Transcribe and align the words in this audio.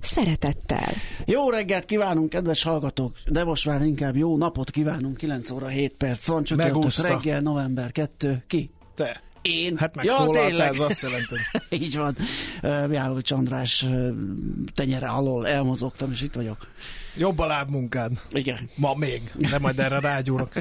szeretettel. 0.00 0.92
Jó 1.24 1.50
reggelt 1.50 1.84
kívánunk, 1.84 2.28
kedves 2.28 2.62
hallgatók, 2.62 3.16
de 3.26 3.44
most 3.44 3.66
már 3.66 3.82
inkább 3.82 4.16
jó 4.16 4.36
napot 4.36 4.70
kívánunk, 4.70 5.16
9 5.16 5.50
óra 5.50 5.66
7 5.66 5.92
perc 5.92 6.26
van, 6.26 6.44
csak 6.44 6.62
reggel, 7.02 7.40
november 7.40 7.92
2, 7.92 8.44
ki? 8.46 8.70
Te. 8.94 9.22
Én? 9.42 9.76
Hát 9.76 9.94
megszólaltál, 9.94 10.50
ja, 10.50 10.64
ez 10.64 10.80
azt 10.80 11.02
jelenti. 11.02 11.34
Így 11.84 11.96
van. 11.96 12.16
Mihálovics 12.88 13.30
András 13.30 13.86
tenyere 14.74 15.08
alól 15.08 15.46
elmozogtam, 15.46 16.10
és 16.10 16.22
itt 16.22 16.34
vagyok. 16.34 16.66
Jobb 17.16 17.38
a 17.38 17.46
lábmunkád. 17.46 18.12
Igen. 18.30 18.70
Ma 18.74 18.94
még, 18.94 19.32
de 19.34 19.58
majd 19.58 19.78
erre 19.78 20.00
rágyúrok. 20.00 20.52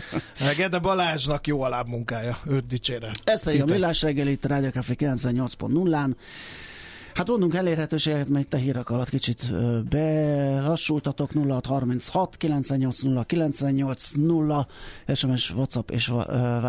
Gede 0.56 0.80
Balázsnak 0.80 1.48
jó 1.48 1.62
a 1.62 1.70
lábmunkája, 1.70 2.38
őt 2.50 2.68
dicsére. 2.68 3.12
Ez 3.24 3.44
pedig 3.44 3.60
Tite. 3.60 3.74
a 3.74 3.76
Millás 3.76 4.02
reggel 4.02 4.28
itt 4.28 4.46
a 4.46 4.48
Rádió 4.48 4.70
98.0-án. 4.74 6.12
Hát 7.18 7.28
mondunk 7.28 7.56
elérhetőséget, 7.56 8.28
mert 8.28 8.46
itt 8.46 8.54
a 8.54 8.58
hírek 8.58 8.90
alatt 8.90 9.10
kicsit 9.10 9.52
belassultatok 9.90 11.32
0636 11.34 12.38
980 12.38 13.26
980 13.26 14.68
SMS, 15.16 15.52
WhatsApp 15.52 15.90
és 15.90 16.12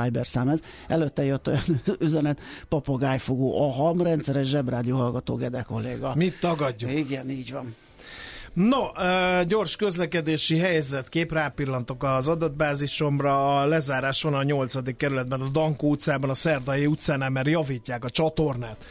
Viber 0.03 0.27
szám 0.27 0.49
ez. 0.49 0.61
Előtte 0.87 1.25
jött 1.25 1.49
olyan 1.49 1.63
üzenet, 1.99 2.41
papagájfogó, 2.69 3.77
a 3.87 4.03
rendszeres 4.03 4.47
zsebrádió 4.47 4.97
hallgató 4.97 5.35
Gede 5.35 5.63
kolléga. 5.63 6.13
Mit 6.15 6.41
tagadjuk? 6.41 6.93
Igen, 6.93 7.31
így 7.31 7.53
van. 7.53 7.75
No, 8.53 8.79
gyors 9.47 9.77
közlekedési 9.77 10.59
helyzet, 10.59 11.09
kép 11.09 11.33
rápillantok 11.33 12.03
az 12.03 12.29
adatbázisomra, 12.29 13.61
a 13.61 13.67
lezárás 13.67 14.23
van 14.23 14.35
a 14.35 14.43
8. 14.43 14.97
kerületben, 14.97 15.41
a 15.41 15.49
Dankó 15.49 15.89
utcában, 15.91 16.31
a 16.31 16.35
Szerdai 16.35 16.87
utcánál, 16.87 17.31
mert 17.31 17.47
javítják 17.47 18.05
a 18.05 18.11
csatornát 18.11 18.85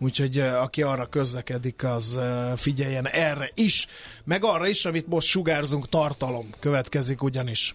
úgyhogy 0.00 0.38
aki 0.38 0.82
arra 0.82 1.06
közlekedik, 1.06 1.84
az 1.84 2.20
figyeljen 2.56 3.08
erre 3.08 3.50
is, 3.54 3.86
meg 4.24 4.44
arra 4.44 4.66
is, 4.66 4.84
amit 4.84 5.06
most 5.06 5.28
sugárzunk, 5.28 5.88
tartalom 5.88 6.50
következik 6.60 7.22
ugyanis. 7.22 7.74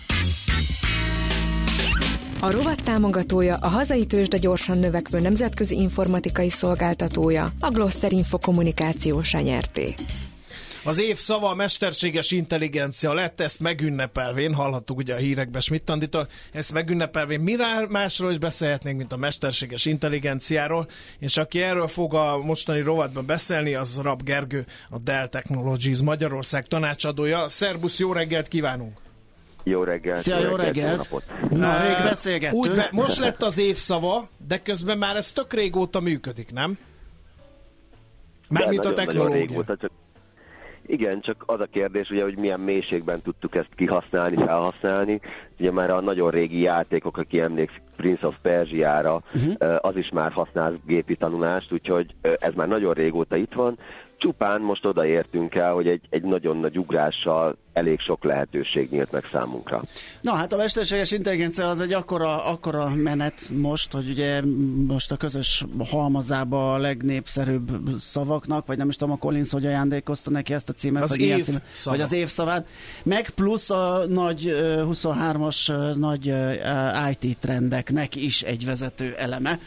A 2.43 2.51
rovat 2.51 2.83
támogatója 2.83 3.55
a 3.55 3.67
hazai 3.67 4.05
tőzsde 4.05 4.37
gyorsan 4.37 4.79
növekvő 4.79 5.19
nemzetközi 5.19 5.75
informatikai 5.75 6.49
szolgáltatója, 6.49 7.53
a 7.59 7.69
Gloster 7.69 8.11
Info 8.11 8.37
kommunikációs 8.37 9.33
nyerté. 9.33 9.95
Az 10.83 10.99
év 10.99 11.17
szava 11.17 11.49
a 11.49 11.55
mesterséges 11.55 12.31
intelligencia 12.31 13.13
lett, 13.13 13.41
ezt 13.41 13.59
megünnepelvén, 13.59 14.53
hallhattuk 14.53 14.97
ugye 14.97 15.13
a 15.13 15.17
hírekben 15.17 15.61
Schmidt 15.61 15.91
ezt 16.51 16.73
megünnepelvén 16.73 17.39
miről 17.39 17.87
másról 17.89 18.31
is 18.31 18.37
beszélhetnénk, 18.37 18.97
mint 18.97 19.11
a 19.11 19.17
mesterséges 19.17 19.85
intelligenciáról, 19.85 20.87
és 21.19 21.37
aki 21.37 21.61
erről 21.61 21.87
fog 21.87 22.13
a 22.13 22.37
mostani 22.37 22.81
rovatban 22.81 23.25
beszélni, 23.25 23.73
az 23.73 23.99
Rab 24.03 24.23
Gergő, 24.23 24.65
a 24.89 24.99
Dell 24.99 25.27
Technologies 25.27 26.01
Magyarország 26.01 26.67
tanácsadója. 26.67 27.49
Szerbusz, 27.49 27.99
jó 27.99 28.13
reggelt 28.13 28.47
kívánunk! 28.47 29.10
Jó 29.63 29.83
reggelt! 29.83 30.19
Szia, 30.19 30.39
jó 30.39 30.55
reggelt! 30.55 31.09
Jó 31.11 31.57
Na, 31.57 31.81
rég 31.81 32.03
beszélgettünk. 32.03 32.65
Úgy 32.65 32.75
be, 32.75 32.89
most 32.91 33.17
lett 33.17 33.41
az 33.41 33.57
évszava, 33.57 34.29
de 34.47 34.61
közben 34.61 34.97
már 34.97 35.15
ez 35.15 35.31
tök 35.31 35.53
régóta 35.53 35.99
működik, 35.99 36.51
nem? 36.51 36.77
Mármint 38.49 38.85
a 38.85 38.93
technológia. 38.93 39.23
Nagyon 39.23 39.47
régóta, 39.47 39.77
csak 39.77 39.91
igen, 40.85 41.21
csak 41.21 41.43
az 41.45 41.59
a 41.59 41.67
kérdés, 41.71 42.09
ugye, 42.09 42.23
hogy 42.23 42.37
milyen 42.37 42.59
mélységben 42.59 43.21
tudtuk 43.21 43.55
ezt 43.55 43.69
kihasználni, 43.75 44.35
felhasználni. 44.35 45.21
Ugye 45.59 45.71
már 45.71 45.89
a 45.89 46.01
nagyon 46.01 46.29
régi 46.29 46.61
játékok, 46.61 47.17
aki 47.17 47.39
emlékszik 47.39 47.81
Prince 47.95 48.27
of 48.27 48.35
Persia-ra, 48.41 49.23
uh-huh. 49.33 49.77
az 49.81 49.95
is 49.95 50.09
már 50.09 50.31
használ 50.31 50.79
gépi 50.85 51.15
tanulást, 51.15 51.71
úgyhogy 51.71 52.15
ez 52.39 52.53
már 52.53 52.67
nagyon 52.67 52.93
régóta 52.93 53.35
itt 53.35 53.53
van. 53.53 53.77
Csupán 54.21 54.61
most 54.61 54.85
odaértünk 54.85 55.55
el, 55.55 55.73
hogy 55.73 55.87
egy, 55.87 56.01
egy 56.09 56.23
nagyon 56.23 56.57
nagy 56.57 56.77
ugrással 56.77 57.57
elég 57.73 57.99
sok 57.99 58.23
lehetőség 58.23 58.89
nyílt 58.91 59.11
meg 59.11 59.23
számunkra. 59.31 59.83
Na 60.21 60.33
hát 60.33 60.53
a 60.53 60.57
mesterséges 60.57 61.11
intelligencia 61.11 61.69
az 61.69 61.79
egy 61.79 61.93
akkora, 61.93 62.45
akkora 62.45 62.89
menet 62.89 63.49
most, 63.53 63.91
hogy 63.91 64.09
ugye 64.09 64.41
most 64.87 65.11
a 65.11 65.17
közös 65.17 65.65
halmazába 65.89 66.73
a 66.73 66.77
legnépszerűbb 66.77 67.69
szavaknak, 67.99 68.65
vagy 68.65 68.77
nem 68.77 68.89
is 68.89 68.95
tudom, 68.95 69.13
a 69.13 69.17
Collins 69.17 69.51
hogy 69.51 69.65
ajándékozta 69.65 70.29
neki 70.29 70.53
ezt 70.53 70.69
a 70.69 70.73
címet, 70.73 71.03
az 71.03 71.09
vagy, 71.09 71.21
év 71.21 71.43
címet, 71.43 71.63
vagy 71.83 72.01
az 72.01 72.11
évszavát, 72.11 72.67
meg 73.03 73.29
plusz 73.29 73.69
a 73.69 74.05
nagy 74.07 74.55
23-as 74.77 75.95
nagy 75.95 76.33
IT 77.11 77.37
trendeknek 77.39 78.15
is 78.15 78.41
egy 78.41 78.65
vezető 78.65 79.13
eleme 79.17 79.59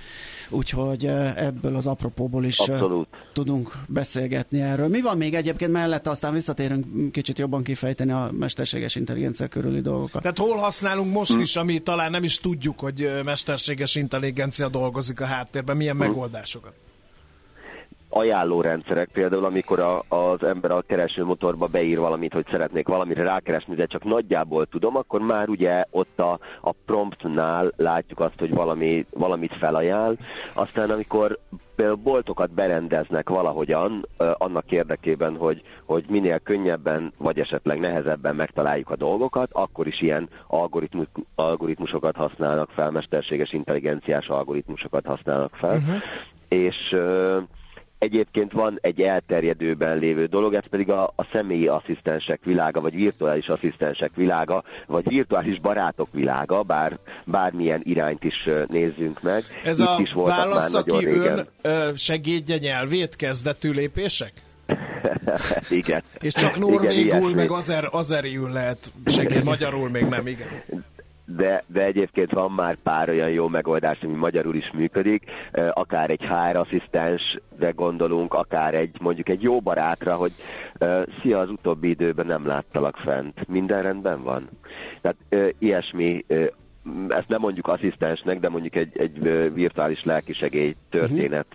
úgyhogy 0.49 1.07
ebből 1.37 1.77
az 1.77 1.87
apropóból 1.87 2.45
is 2.45 2.59
Abszolút. 2.59 3.09
tudunk 3.33 3.73
beszélgetni 3.87 4.61
erről. 4.61 4.89
Mi 4.89 5.01
van 5.01 5.17
még 5.17 5.35
egyébként 5.35 5.73
mellette, 5.73 6.11
aztán 6.11 6.33
visszatérünk 6.33 7.13
kicsit 7.13 7.39
jobban 7.39 7.63
kifejteni 7.63 8.13
a 8.13 8.31
mesterséges 8.33 8.95
intelligencia 8.95 9.49
körüli 9.49 9.81
dolgokat. 9.81 10.23
Tehát 10.23 10.39
hol 10.39 10.57
használunk 10.57 11.13
most 11.13 11.33
hm. 11.33 11.41
is, 11.41 11.57
ami 11.57 11.79
talán 11.79 12.11
nem 12.11 12.25
is 12.25 12.39
tudjuk, 12.39 12.79
hogy 12.79 13.11
mesterséges 13.25 13.95
intelligencia 13.95 14.69
dolgozik 14.69 15.21
a 15.21 15.25
háttérben, 15.25 15.77
milyen 15.77 15.97
hm. 15.97 16.03
megoldásokat? 16.03 16.73
Ajánlórendszerek, 18.15 19.09
például 19.13 19.45
amikor 19.45 19.81
a, 19.81 20.05
az 20.09 20.43
ember 20.43 20.71
a 20.71 20.85
keresőmotorba 20.87 21.67
beír 21.67 21.99
valamit, 21.99 22.33
hogy 22.33 22.47
szeretnék 22.51 22.89
valamire 22.89 23.23
rákeresni, 23.23 23.75
de 23.75 23.87
csak 23.87 24.05
nagyjából 24.05 24.67
tudom, 24.67 24.97
akkor 24.97 25.21
már 25.21 25.49
ugye 25.49 25.85
ott 25.91 26.21
a, 26.21 26.39
a 26.61 26.73
promptnál 26.87 27.73
látjuk 27.77 28.21
azt, 28.21 28.39
hogy 28.39 28.55
valami, 28.55 29.07
valamit 29.11 29.55
felajánl. 29.55 30.17
Aztán 30.53 30.91
amikor 30.91 31.39
például 31.77 31.97
boltokat 32.03 32.51
berendeznek 32.51 33.29
valahogyan 33.29 34.09
annak 34.17 34.73
érdekében, 34.73 35.37
hogy, 35.37 35.63
hogy 35.85 36.05
minél 36.09 36.39
könnyebben, 36.39 37.13
vagy 37.19 37.39
esetleg 37.39 37.79
nehezebben 37.81 38.35
megtaláljuk 38.37 38.91
a 38.91 38.97
dolgokat, 38.97 39.49
akkor 39.53 39.87
is 39.87 40.01
ilyen 40.01 40.29
algoritmus, 40.47 41.07
algoritmusokat 41.35 42.17
használnak 42.17 42.71
fel, 42.71 42.91
mesterséges 42.91 43.53
intelligenciás 43.53 44.29
algoritmusokat 44.29 45.07
használnak 45.07 45.55
fel. 45.55 45.77
Uh-huh. 45.77 45.95
És 46.49 46.97
Egyébként 48.05 48.53
van 48.53 48.79
egy 48.81 49.01
elterjedőben 49.01 49.99
lévő 49.99 50.27
dolog, 50.27 50.55
ez 50.55 50.67
pedig 50.71 50.91
a, 50.91 51.13
a 51.17 51.25
személyi 51.33 51.67
asszisztensek 51.67 52.41
világa, 52.45 52.81
vagy 52.81 52.95
virtuális 52.95 53.49
asszisztensek 53.49 54.11
világa, 54.15 54.65
vagy 54.87 55.09
virtuális 55.09 55.61
barátok 55.61 56.09
világa, 56.13 56.63
bár 56.63 56.99
bármilyen 57.25 57.81
irányt 57.85 58.25
is 58.25 58.49
nézzünk 58.69 59.23
meg. 59.23 59.45
Ez 59.65 59.81
Itt 59.81 59.87
a 59.87 59.97
is 60.01 60.13
válasz, 60.13 60.75
aki 60.75 61.07
ön 61.07 61.49
segédje 61.97 62.57
nyelvét 62.57 63.17
kezdetű 63.17 63.71
lépések? 63.71 64.33
igen. 65.71 66.03
És 66.21 66.33
csak 66.33 66.59
norvégul, 66.59 66.95
igen, 66.95 67.23
meg 67.23 67.51
azer, 67.51 67.89
azeriül 67.91 68.51
lehet 68.51 68.93
segéd, 69.07 69.45
magyarul 69.45 69.91
még 69.91 70.05
nem, 70.05 70.27
igen 70.27 70.49
de, 71.37 71.65
de 71.67 71.85
egyébként 71.85 72.33
van 72.33 72.53
már 72.53 72.77
pár 72.83 73.09
olyan 73.09 73.31
jó 73.31 73.49
megoldás, 73.49 74.03
ami 74.03 74.15
magyarul 74.15 74.55
is 74.55 74.71
működik, 74.71 75.31
akár 75.73 76.11
egy 76.11 76.25
HR 76.25 76.57
asszisztensre 76.57 77.71
gondolunk, 77.75 78.35
akár 78.35 78.75
egy 78.75 78.97
mondjuk 79.01 79.29
egy 79.29 79.43
jó 79.43 79.61
barátra, 79.61 80.15
hogy 80.15 80.33
szia, 81.21 81.39
az 81.39 81.51
utóbbi 81.51 81.89
időben 81.89 82.27
nem 82.27 82.47
láttalak 82.47 82.97
fent, 82.97 83.49
minden 83.49 83.83
rendben 83.83 84.23
van. 84.23 84.49
Tehát 85.01 85.17
ilyesmi 85.59 86.25
ezt 87.09 87.29
nem 87.29 87.41
mondjuk 87.41 87.69
asszisztensnek, 87.69 88.41
de 88.41 88.49
mondjuk 88.49 88.77
egy, 88.77 88.99
egy 88.99 89.21
virtuális 89.55 90.05
lelkisegély 90.05 90.75
történet 90.91 91.47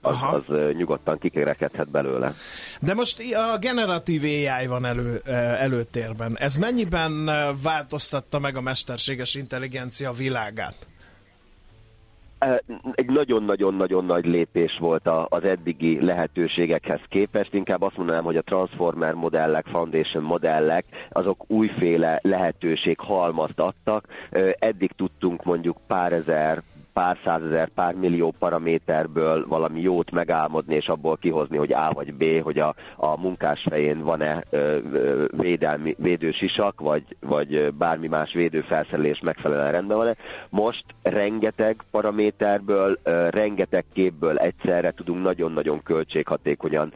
az, 0.00 0.16
az 0.20 0.56
nyugodtan 0.76 1.18
kikerekedhet 1.18 1.90
belőle. 1.90 2.34
De 2.80 2.94
most 2.94 3.20
a 3.34 3.58
generatív 3.58 4.22
AI 4.22 4.66
van 4.66 4.84
elő, 4.84 5.20
előtérben. 5.58 6.36
Ez 6.38 6.56
mennyiben 6.56 7.30
változtatta 7.62 8.38
meg 8.38 8.56
a 8.56 8.60
mesterséges 8.60 9.34
intelligencia 9.34 10.12
világát? 10.12 10.86
egy 12.94 13.06
nagyon-nagyon-nagyon 13.06 14.04
nagy 14.04 14.26
lépés 14.26 14.78
volt 14.78 15.08
az 15.28 15.44
eddigi 15.44 16.04
lehetőségekhez 16.04 17.00
képest. 17.08 17.54
Inkább 17.54 17.82
azt 17.82 17.96
mondanám, 17.96 18.24
hogy 18.24 18.36
a 18.36 18.42
Transformer 18.42 19.14
modellek, 19.14 19.66
Foundation 19.66 20.22
modellek, 20.22 20.84
azok 21.10 21.44
újféle 21.50 22.18
lehetőség 22.22 22.98
halmazt 22.98 23.58
adtak. 23.58 24.06
Eddig 24.58 24.92
tudtunk 24.92 25.44
mondjuk 25.44 25.76
pár 25.86 26.12
ezer, 26.12 26.62
pár 26.92 27.18
százezer, 27.24 27.68
pár 27.68 27.94
millió 27.94 28.34
paraméterből 28.38 29.46
valami 29.46 29.80
jót 29.80 30.10
megálmodni, 30.10 30.74
és 30.74 30.88
abból 30.88 31.16
kihozni, 31.16 31.56
hogy 31.56 31.72
A 31.72 31.90
vagy 31.94 32.14
B, 32.14 32.42
hogy 32.42 32.58
a, 32.58 32.74
a 32.96 33.20
munkás 33.20 33.66
fején 33.70 34.02
van-e 34.02 34.44
védelmi, 35.30 35.94
védősisak, 35.98 36.80
vagy, 36.80 37.04
vagy 37.20 37.74
bármi 37.74 38.08
más 38.08 38.32
védőfelszerelés 38.32 39.20
megfelelően 39.20 39.72
rendben 39.72 39.96
van-e. 39.96 40.16
Most 40.48 40.84
rengeteg 41.02 41.76
paraméterből, 41.90 42.98
rengeteg 43.30 43.84
képből 43.92 44.38
egyszerre 44.38 44.90
tudunk 44.90 45.22
nagyon-nagyon 45.22 45.82
költséghatékonyan 45.82 46.92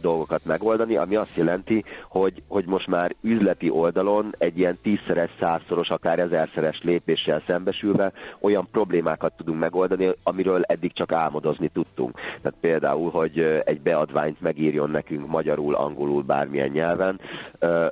dolgokat 0.00 0.44
megoldani, 0.44 0.96
ami 0.96 1.16
azt 1.16 1.36
jelenti, 1.36 1.84
hogy, 2.08 2.42
hogy 2.48 2.64
most 2.66 2.86
már 2.86 3.14
üzleti 3.20 3.70
oldalon 3.70 4.34
egy 4.38 4.58
ilyen 4.58 4.78
tízszeres, 4.82 5.30
százszoros, 5.40 5.90
akár 5.90 6.18
ezerszeres 6.18 6.82
lépéssel 6.82 7.42
szembesülve 7.46 8.12
olyan 8.40 8.68
problémák 8.70 9.21
problémákat 9.22 9.32
tudunk 9.36 9.58
megoldani, 9.58 10.16
amiről 10.22 10.62
eddig 10.62 10.92
csak 10.92 11.12
álmodozni 11.12 11.68
tudtunk. 11.68 12.14
Tehát 12.42 12.58
például, 12.60 13.10
hogy 13.10 13.38
egy 13.64 13.80
beadványt 13.80 14.40
megírjon 14.40 14.90
nekünk 14.90 15.26
magyarul, 15.26 15.74
angolul, 15.74 16.22
bármilyen 16.22 16.70
nyelven, 16.70 17.20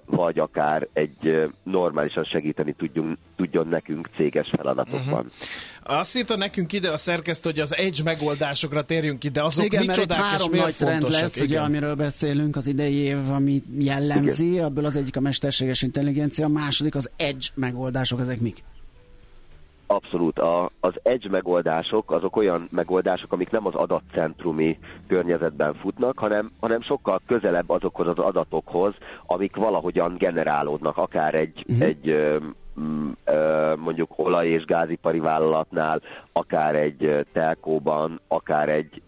vagy 0.07 0.39
akár 0.39 0.89
egy 0.93 1.49
normálisan 1.63 2.25
segíteni 2.25 2.73
tudjunk, 2.73 3.19
tudjon 3.37 3.69
nekünk 3.69 4.09
céges 4.17 4.53
feladatokban. 4.57 5.25
Uh-huh. 5.25 5.99
Azt 5.99 6.17
írta 6.17 6.37
nekünk 6.37 6.73
ide 6.73 6.91
a 6.91 6.97
szerkesztő, 6.97 7.51
hogy 7.51 7.61
az 7.61 7.77
Edge 7.77 8.03
megoldásokra 8.03 8.83
térjünk 8.83 9.25
ide. 9.25 9.43
Azok 9.43 9.65
Igen, 9.65 9.81
micsodák 9.81 10.19
mert 10.19 10.31
három 10.31 10.51
nagy 10.55 10.75
trend 10.75 11.09
lesz, 11.09 11.37
Igen. 11.37 11.49
ugye, 11.49 11.61
amiről 11.61 11.95
beszélünk 11.95 12.57
az 12.57 12.67
idei 12.67 12.95
év, 12.95 13.31
ami 13.31 13.63
jellemzi, 13.79 14.53
Igen. 14.53 14.65
ebből 14.65 14.85
az 14.85 14.97
egyik 14.97 15.17
a 15.17 15.21
mesterséges 15.21 15.83
intelligencia, 15.83 16.45
a 16.45 16.49
második 16.49 16.95
az 16.95 17.11
Edge 17.17 17.47
megoldások, 17.55 18.21
ezek 18.21 18.41
mik? 18.41 18.63
Abszolút. 19.91 20.39
A, 20.39 20.71
az 20.81 20.95
edge 21.03 21.29
megoldások 21.31 22.11
azok 22.11 22.37
olyan 22.37 22.69
megoldások, 22.71 23.33
amik 23.33 23.51
nem 23.51 23.67
az 23.67 23.75
adatcentrumi 23.75 24.79
környezetben 25.09 25.75
futnak, 25.75 26.19
hanem, 26.19 26.53
hanem 26.61 26.81
sokkal 26.81 27.21
közelebb 27.27 27.71
azokhoz 27.71 28.09
az 28.09 28.19
adatokhoz, 28.19 28.95
amik 29.27 29.57
valahogyan 29.57 30.17
generálódnak, 30.19 30.97
akár 30.97 31.35
egy, 31.35 31.65
uh-huh. 31.69 31.87
egy 31.87 32.17
mondjuk 33.77 34.11
olaj- 34.17 34.49
és 34.49 34.65
gázipari 34.65 35.19
vállalatnál, 35.19 36.01
akár 36.33 36.77
egy 36.77 37.27
telkóban, 37.33 38.21
akár 38.29 38.69
egy 38.69 39.03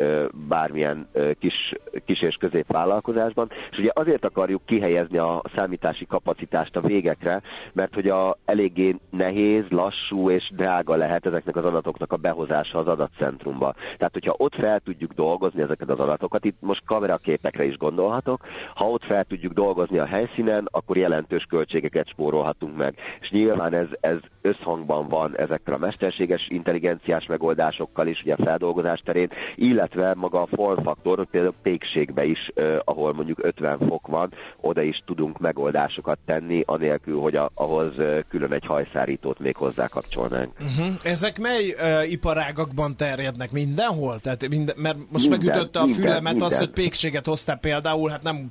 bármilyen 0.48 1.08
kis, 1.38 1.74
kis 2.04 2.22
és 2.22 2.36
középvállalkozásban. 2.36 3.50
És 3.70 3.78
ugye 3.78 3.90
azért 3.94 4.24
akarjuk 4.24 4.64
kihelyezni 4.64 5.18
a 5.18 5.42
számítási 5.54 6.06
kapacitást 6.06 6.76
a 6.76 6.80
végekre, 6.80 7.42
mert 7.72 7.94
hogy 7.94 8.08
a 8.08 8.36
eléggé 8.44 8.96
nehéz, 9.10 9.64
lassú 9.68 10.30
és 10.30 10.50
drága 10.54 10.96
lehet 10.96 11.26
ezeknek 11.26 11.56
az 11.56 11.64
adatoknak 11.64 12.12
a 12.12 12.16
behozása 12.16 12.78
az 12.78 12.86
adatcentrumba. 12.86 13.74
Tehát, 13.96 14.12
hogyha 14.12 14.34
ott 14.36 14.54
fel 14.54 14.80
tudjuk 14.80 15.12
dolgozni 15.12 15.62
ezeket 15.62 15.90
az 15.90 15.98
adatokat, 15.98 16.44
itt 16.44 16.56
most 16.60 16.84
kameraképekre 16.84 17.64
is 17.64 17.76
gondolhatok, 17.76 18.46
ha 18.74 18.88
ott 18.88 19.04
fel 19.04 19.24
tudjuk 19.24 19.52
dolgozni 19.52 19.98
a 19.98 20.04
helyszínen, 20.04 20.68
akkor 20.70 20.96
jelentős 20.96 21.44
költségeket 21.44 22.08
spórolhatunk 22.08 22.76
meg. 22.76 22.94
És 23.20 23.30
nyilván 23.30 23.51
nyilván 23.52 23.74
ez, 23.74 23.88
ez 24.00 24.18
összhangban 24.40 25.08
van 25.08 25.36
ezekkel 25.36 25.74
a 25.74 25.78
mesterséges 25.78 26.46
intelligenciás 26.48 27.26
megoldásokkal 27.26 28.06
is, 28.06 28.20
ugye 28.22 28.34
a 28.34 28.44
feldolgozás 28.44 29.00
terén, 29.00 29.28
illetve 29.54 30.14
maga 30.14 30.42
a 30.42 30.46
formfaktor, 30.46 31.26
például 31.26 31.54
pékségbe 31.62 32.24
is, 32.24 32.50
eh, 32.54 32.76
ahol 32.84 33.12
mondjuk 33.12 33.44
50 33.44 33.78
fok 33.78 34.06
van, 34.06 34.32
oda 34.60 34.82
is 34.82 35.02
tudunk 35.06 35.38
megoldásokat 35.38 36.18
tenni, 36.26 36.62
anélkül, 36.66 37.20
hogy 37.20 37.36
a, 37.36 37.50
ahhoz 37.54 37.94
külön 38.28 38.52
egy 38.52 38.66
hajszárítót 38.66 39.38
még 39.38 39.56
hozzá 39.56 39.86
kapcsolnánk. 39.86 40.52
Uh-huh. 40.60 40.94
Ezek 41.02 41.38
mely 41.38 41.74
uh, 41.78 42.10
iparágakban 42.10 42.96
terjednek? 42.96 43.50
Mindenhol? 43.50 44.18
Tehát 44.18 44.48
minden, 44.48 44.76
mert 44.78 44.96
most 45.10 45.28
minden, 45.28 45.48
megütötte 45.48 45.80
a 45.80 45.86
fülemet 45.86 46.22
minden, 46.22 46.46
az, 46.46 46.58
hogy 46.58 46.70
pékséget 46.70 47.26
hoztál 47.26 47.58
például, 47.58 48.10
hát 48.10 48.22
nem 48.22 48.50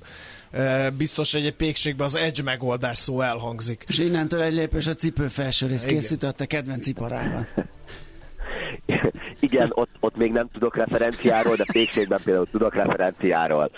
biztos, 0.97 1.33
hogy 1.33 1.45
egy 1.45 1.55
pékségben 1.55 2.05
az 2.05 2.15
edge 2.15 2.43
megoldás 2.43 2.97
szó 2.97 3.21
elhangzik. 3.21 3.85
És 3.87 3.99
innentől 3.99 4.41
egy 4.41 4.53
lépés 4.53 4.87
a 4.87 4.93
cipő 4.93 5.27
felső 5.27 5.67
rész 5.67 5.85
készítette 5.85 6.45
kedvenc 6.45 6.87
iparában. 6.87 7.47
Igen, 9.39 9.71
ott, 9.73 9.89
ott 9.99 10.15
még 10.15 10.31
nem 10.31 10.49
tudok 10.53 10.75
referenciáról, 10.75 11.55
de 11.55 11.65
pékségben 11.71 12.21
például 12.23 12.47
tudok 12.51 12.75
referenciáról. 12.75 13.71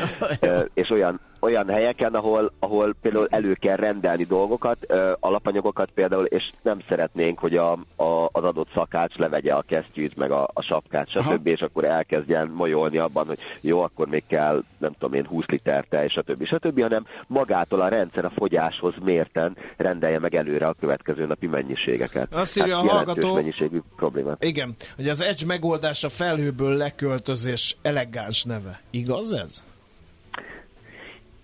és 0.74 0.90
olyan, 0.90 1.20
olyan 1.40 1.68
helyeken, 1.68 2.14
ahol, 2.14 2.52
ahol 2.58 2.94
például 3.02 3.26
elő 3.30 3.52
kell 3.52 3.76
rendelni 3.76 4.24
dolgokat, 4.24 4.76
ö, 4.86 5.12
alapanyagokat 5.20 5.90
például, 5.94 6.24
és 6.24 6.50
nem 6.62 6.78
szeretnénk, 6.88 7.38
hogy 7.38 7.56
a, 7.56 7.72
a, 7.96 8.28
az 8.32 8.44
adott 8.44 8.68
szakács 8.74 9.16
levegye 9.16 9.52
a 9.52 9.62
kesztyűt, 9.62 10.16
meg 10.16 10.30
a, 10.30 10.48
a 10.52 10.62
sapkát, 10.62 11.10
stb., 11.10 11.46
és 11.46 11.60
akkor 11.60 11.84
elkezdjen 11.84 12.48
majolni 12.48 12.98
abban, 12.98 13.26
hogy 13.26 13.38
jó, 13.60 13.80
akkor 13.80 14.08
még 14.08 14.24
kell, 14.26 14.62
nem 14.78 14.92
tudom 14.98 15.14
én, 15.14 15.26
20 15.26 15.46
liter 15.46 15.84
tej, 15.88 16.08
stb., 16.08 16.44
stb., 16.44 16.80
hanem 16.80 17.06
magától 17.26 17.80
a 17.80 17.88
rendszer 17.88 18.24
a 18.24 18.30
fogyáshoz 18.30 18.94
mérten 19.02 19.56
rendelje 19.76 20.18
meg 20.18 20.34
előre 20.34 20.66
a 20.66 20.74
következő 20.80 21.26
napi 21.26 21.46
mennyiségeket. 21.46 22.28
Azt 22.30 22.58
írja 22.58 22.76
hát 22.76 22.84
a 22.84 22.88
hallgató, 22.88 23.34
mennyiségű 23.34 23.78
problémát. 23.96 24.44
Igen, 24.44 24.74
hogy 24.96 25.08
az 25.08 25.22
Edge 25.22 25.46
megoldása 25.46 26.08
felhőből 26.08 26.76
leköltözés 26.76 27.76
elegáns 27.82 28.44
neve. 28.44 28.80
Igaz 28.90 29.32
ez? 29.32 29.62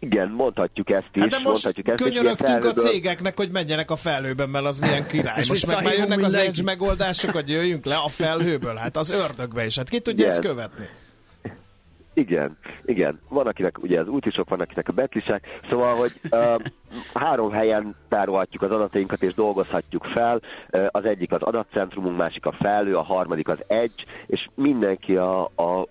Igen, 0.05 0.29
mondhatjuk 0.29 0.91
ezt 0.91 1.09
is. 1.13 1.21
Hát 1.21 1.31
de 1.31 1.37
most 1.37 1.47
mondhatjuk 1.47 1.89
ezt 1.89 2.03
könyörögtünk 2.03 2.65
a 2.65 2.73
cégeknek, 2.73 3.37
hogy 3.37 3.51
menjenek 3.51 3.91
a 3.91 3.97
felhőben, 3.97 4.49
mert 4.49 4.65
az 4.65 4.79
milyen 4.79 5.07
király. 5.07 5.39
És 5.39 5.49
most 5.49 5.67
meg 5.67 5.85
már 5.85 5.95
jönnek 5.95 6.23
az 6.23 6.35
edge 6.35 6.63
megoldások, 6.63 7.31
hogy 7.31 7.49
jöjjünk 7.49 7.85
le 7.85 7.97
a 7.97 8.09
felhőből. 8.09 8.75
Hát 8.75 8.97
az 8.97 9.11
ördögbe 9.11 9.65
is. 9.65 9.77
Hát 9.77 9.89
ki 9.89 10.01
tudja 10.01 10.27
ezt 10.27 10.41
követni? 10.41 10.89
Igen, 12.15 12.59
igen. 12.85 13.21
Van 13.29 13.47
akinek 13.47 13.83
ugye 13.83 14.01
az 14.01 14.09
útisok, 14.09 14.49
van 14.49 14.61
akinek 14.61 14.89
a 14.89 14.93
betlisek, 14.93 15.61
szóval, 15.69 15.95
hogy 15.95 16.13
uh, 16.31 16.61
három 17.15 17.51
helyen 17.51 17.95
tárolhatjuk 18.09 18.63
az 18.63 18.71
adatainkat 18.71 19.23
és 19.23 19.35
dolgozhatjuk 19.35 20.05
fel. 20.05 20.41
Uh, 20.73 20.87
az 20.91 21.05
egyik 21.05 21.33
az 21.33 21.43
adatcentrumunk, 21.43 22.17
másik 22.17 22.47
a 22.47 22.53
felhő, 22.53 22.97
a 22.97 23.03
harmadik 23.03 23.49
az 23.49 23.59
edge, 23.67 24.05
és 24.27 24.49
mindenki 24.55 25.17
a, 25.17 25.43
a 25.45 25.87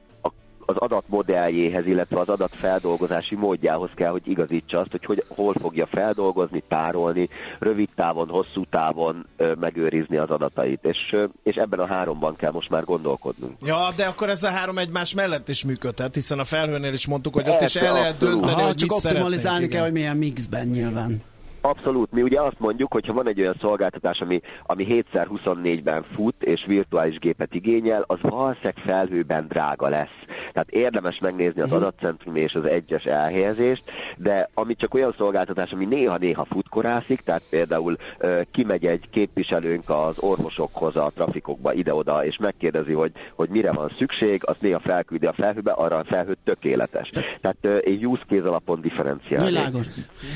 az 0.65 0.75
adatmodelljéhez, 0.77 1.85
illetve 1.85 2.19
az 2.19 2.29
adatfeldolgozási 2.29 3.35
módjához 3.35 3.89
kell, 3.95 4.11
hogy 4.11 4.27
igazítsa 4.27 4.79
azt, 4.79 4.91
hogy, 4.91 5.05
hogy 5.05 5.23
hol 5.27 5.53
fogja 5.61 5.85
feldolgozni, 5.85 6.63
tárolni, 6.67 7.29
rövid 7.59 7.89
távon, 7.95 8.29
hosszú 8.29 8.63
távon 8.69 9.25
ö, 9.37 9.53
megőrizni 9.59 10.17
az 10.17 10.29
adatait. 10.29 10.83
És, 10.83 11.09
ö, 11.11 11.25
és 11.43 11.55
ebben 11.55 11.79
a 11.79 11.87
háromban 11.87 12.35
kell 12.35 12.51
most 12.51 12.69
már 12.69 12.83
gondolkodnunk. 12.83 13.57
Ja, 13.61 13.89
de 13.95 14.05
akkor 14.05 14.29
ez 14.29 14.43
a 14.43 14.49
három 14.49 14.77
egymás 14.77 15.13
mellett 15.13 15.49
is 15.49 15.63
működhet, 15.65 16.13
hiszen 16.13 16.39
a 16.39 16.43
felhőnél 16.43 16.93
is 16.93 17.07
mondtuk, 17.07 17.33
hogy 17.33 17.49
ott 17.49 17.61
is 17.61 17.75
el 17.75 17.93
lehet 17.93 18.17
dönteni, 18.17 18.51
Aha, 18.51 18.65
hogy 18.65 18.75
csak 18.75 18.91
optimalizálni 18.91 19.67
kell, 19.67 19.83
hogy 19.83 19.91
milyen 19.91 20.17
mixben 20.17 20.67
nyilván. 20.67 21.21
Abszolút. 21.65 22.11
Mi 22.11 22.21
ugye 22.21 22.41
azt 22.41 22.59
mondjuk, 22.59 22.93
hogy 22.93 23.05
ha 23.05 23.13
van 23.13 23.27
egy 23.27 23.39
olyan 23.39 23.55
szolgáltatás, 23.59 24.21
ami, 24.21 24.41
ami 24.63 24.85
7x24-ben 24.89 26.03
fut 26.03 26.43
és 26.43 26.65
virtuális 26.65 27.17
gépet 27.17 27.53
igényel, 27.53 28.03
az 28.07 28.17
valószínűleg 28.21 28.77
felhőben 28.77 29.47
drága 29.47 29.89
lesz. 29.89 30.25
Tehát 30.53 30.69
érdemes 30.69 31.19
megnézni 31.19 31.61
az 31.61 31.69
mhm. 31.69 31.77
adatcentrum 31.77 32.35
és 32.35 32.53
az 32.53 32.65
egyes 32.65 33.03
elhelyezést, 33.03 33.83
de 34.17 34.49
ami 34.53 34.75
csak 34.75 34.93
olyan 34.93 35.13
szolgáltatás, 35.17 35.71
ami 35.71 35.85
néha-néha 35.85 36.45
futkorászik, 36.45 37.21
tehát 37.21 37.43
például 37.49 37.97
uh, 38.19 38.41
kimegy 38.51 38.85
egy 38.85 39.09
képviselőnk 39.09 39.89
az 39.89 40.19
orvosokhoz 40.19 40.95
a 40.95 41.11
trafikokba 41.15 41.73
ide-oda, 41.73 42.25
és 42.25 42.37
megkérdezi, 42.37 42.93
hogy, 42.93 43.11
hogy 43.35 43.49
mire 43.49 43.71
van 43.71 43.91
szükség, 43.97 44.41
azt 44.45 44.61
néha 44.61 44.79
felküldi 44.79 45.25
a 45.25 45.33
felhőbe, 45.33 45.71
arra 45.71 45.97
a 45.97 46.03
felhő 46.03 46.37
tökéletes. 46.43 47.09
Tehát 47.41 47.57
uh, 47.63 47.77
egy 47.83 48.05
use 48.05 48.23
case 48.27 48.47
alapon 48.47 48.81
differenciálni. 48.81 49.47
Világos. 49.47 49.87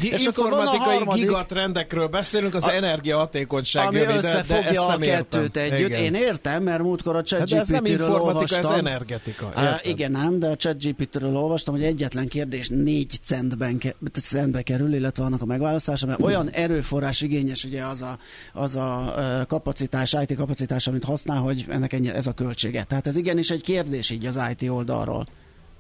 És 0.02 0.26
informatikai 0.26 1.17
gigatrendekről 1.20 2.08
beszélünk, 2.08 2.56
az 2.56 2.68
energiahatékonyság 2.68 3.88
ami 3.88 3.98
jön 3.98 4.10
ide, 4.10 4.44
de 4.48 4.68
ezt 4.68 4.88
nem 4.88 5.02
a 5.02 5.06
kettőt 5.06 5.56
értem. 5.56 5.74
együtt. 5.74 5.88
Igen. 5.88 6.04
Én 6.04 6.14
értem, 6.14 6.64
mert 6.64 6.82
múltkor 6.82 7.16
a 7.16 7.22
chat 7.22 7.40
hát 7.40 7.52
ez 7.52 7.68
nem 7.68 7.86
informatika, 7.86 8.58
ez 8.58 8.70
energetika. 8.70 9.52
Á, 9.54 9.80
igen, 9.84 10.12
nem, 10.12 10.40
de 10.40 10.48
a 10.48 10.56
chat 10.56 10.84
GPT-ről 10.84 11.36
olvastam, 11.36 11.74
hogy 11.74 11.84
egyetlen 11.84 12.28
kérdés 12.28 12.70
4 12.70 13.20
centben 13.24 13.78
ke, 13.78 13.94
centbe 14.14 14.62
kerül, 14.62 14.94
illetve 14.94 15.24
annak 15.24 15.42
a 15.42 15.46
megválaszolása, 15.46 16.06
mert 16.06 16.22
olyan 16.22 16.50
erőforrás 16.50 17.22
igényes 17.22 17.64
ugye 17.64 17.84
az 17.84 18.02
a, 18.02 18.18
az 18.54 18.76
a 18.76 19.16
kapacitás, 19.48 20.16
IT 20.28 20.36
kapacitás, 20.36 20.88
amit 20.88 21.04
használ, 21.04 21.40
hogy 21.40 21.66
ennek 21.70 21.94
ennyi, 21.94 22.10
ez 22.10 22.28
a 22.28 22.34
költsége. 22.34 22.84
Tehát 22.84 23.08
ez 23.08 23.16
igenis 23.16 23.50
egy 23.50 23.62
kérdés 23.62 24.10
így 24.10 24.26
az 24.26 24.40
IT 24.52 24.70
oldalról. 24.70 25.28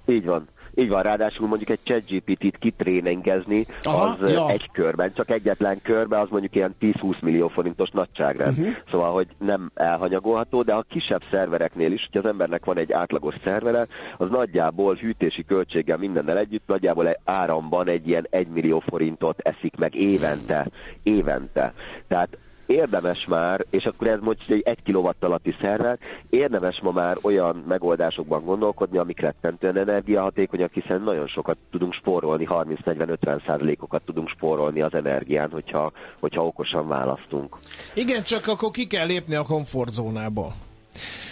Így 0.05 0.25
van. 0.25 0.47
Így 0.79 0.89
van, 0.89 1.01
ráadásul 1.01 1.47
mondjuk 1.47 1.69
egy 1.69 1.79
ChatGPT-t 1.83 2.57
kitréningezni, 2.57 3.65
Aha, 3.83 4.03
az 4.03 4.31
ja. 4.31 4.49
egy 4.49 4.69
körben, 4.71 5.13
csak 5.13 5.29
egyetlen 5.29 5.81
körben, 5.81 6.19
az 6.19 6.29
mondjuk 6.29 6.55
ilyen 6.55 6.75
10-20 6.81 7.21
millió 7.21 7.47
forintos 7.47 7.89
nagyságrend. 7.89 8.57
Uh-huh. 8.57 8.75
Szóval, 8.91 9.11
hogy 9.11 9.27
nem 9.37 9.71
elhanyagolható, 9.73 10.61
de 10.61 10.73
a 10.73 10.85
kisebb 10.89 11.21
szervereknél 11.31 11.91
is, 11.91 12.01
hogyha 12.01 12.19
az 12.19 12.33
embernek 12.33 12.65
van 12.65 12.77
egy 12.77 12.91
átlagos 12.91 13.35
szervere, 13.43 13.87
az 14.17 14.29
nagyjából 14.29 14.95
hűtési 14.95 15.43
költséggel 15.45 15.97
mindennel 15.97 16.37
együtt, 16.37 16.67
nagyjából 16.67 17.07
egy 17.07 17.19
áramban 17.23 17.87
egy 17.87 18.07
ilyen 18.07 18.27
1 18.29 18.47
millió 18.47 18.79
forintot 18.79 19.39
eszik 19.39 19.75
meg 19.75 19.95
évente. 19.95 20.67
Évente. 21.03 21.73
Tehát 22.07 22.37
érdemes 22.67 23.25
már, 23.25 23.65
és 23.69 23.85
akkor 23.85 24.07
ez 24.07 24.19
most 24.21 24.49
egy 24.49 24.61
1 24.65 24.77
kW 24.83 25.09
alatti 25.19 25.55
szerver, 25.61 25.97
érdemes 26.29 26.79
ma 26.81 26.91
már 26.91 27.17
olyan 27.21 27.63
megoldásokban 27.67 28.45
gondolkodni, 28.45 28.97
amik 28.97 29.19
rettentően 29.19 29.77
energiahatékonyak, 29.77 30.73
hiszen 30.73 31.01
nagyon 31.01 31.27
sokat 31.27 31.57
tudunk 31.71 31.93
spórolni, 31.93 32.47
30-40-50 32.49 33.45
százalékokat 33.45 34.01
tudunk 34.05 34.29
spórolni 34.29 34.81
az 34.81 34.93
energián, 34.93 35.49
hogyha, 35.49 35.91
hogyha 36.19 36.45
okosan 36.45 36.87
választunk. 36.87 37.57
Igen, 37.93 38.23
csak 38.23 38.47
akkor 38.47 38.71
ki 38.71 38.87
kell 38.87 39.05
lépni 39.05 39.35
a 39.35 39.43
komfortzónából. 39.43 40.53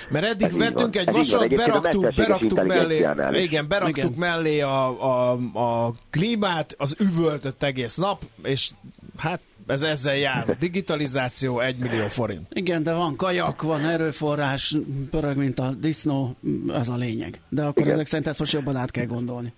Mert 0.09 0.25
eddig 0.25 0.47
Ez 0.47 0.57
vettünk 0.57 0.95
egy 0.95 1.11
vasat, 1.11 1.55
beraktuk, 1.55 2.13
beraktuk 2.15 2.63
mellé, 2.63 3.07
igen, 3.31 3.67
beraktuk 3.67 3.97
Igen. 3.97 4.13
mellé 4.17 4.59
a, 4.59 5.03
a, 5.03 5.31
a 5.53 5.93
klímát, 6.09 6.75
az 6.77 6.95
üvöltött 6.99 7.63
egész 7.63 7.95
nap, 7.95 8.21
és 8.43 8.71
hát 9.17 9.39
ez 9.67 9.83
ezzel 9.83 10.15
jár. 10.15 10.57
Digitalizáció 10.57 11.59
1 11.59 11.77
millió 11.77 12.07
forint. 12.07 12.47
Igen, 12.53 12.83
de 12.83 12.93
van 12.93 13.15
kajak, 13.15 13.61
van 13.61 13.85
erőforrás, 13.85 14.77
pörög, 15.09 15.37
mint 15.37 15.59
a 15.59 15.71
disznó, 15.71 16.35
ez 16.73 16.87
a 16.87 16.95
lényeg. 16.95 17.39
De 17.49 17.63
akkor 17.63 17.81
Igen. 17.81 17.93
ezek 17.93 18.07
szerint 18.07 18.27
ezt 18.27 18.39
most 18.39 18.53
jobban 18.53 18.75
át 18.75 18.91
kell 18.91 19.05
gondolni. 19.05 19.53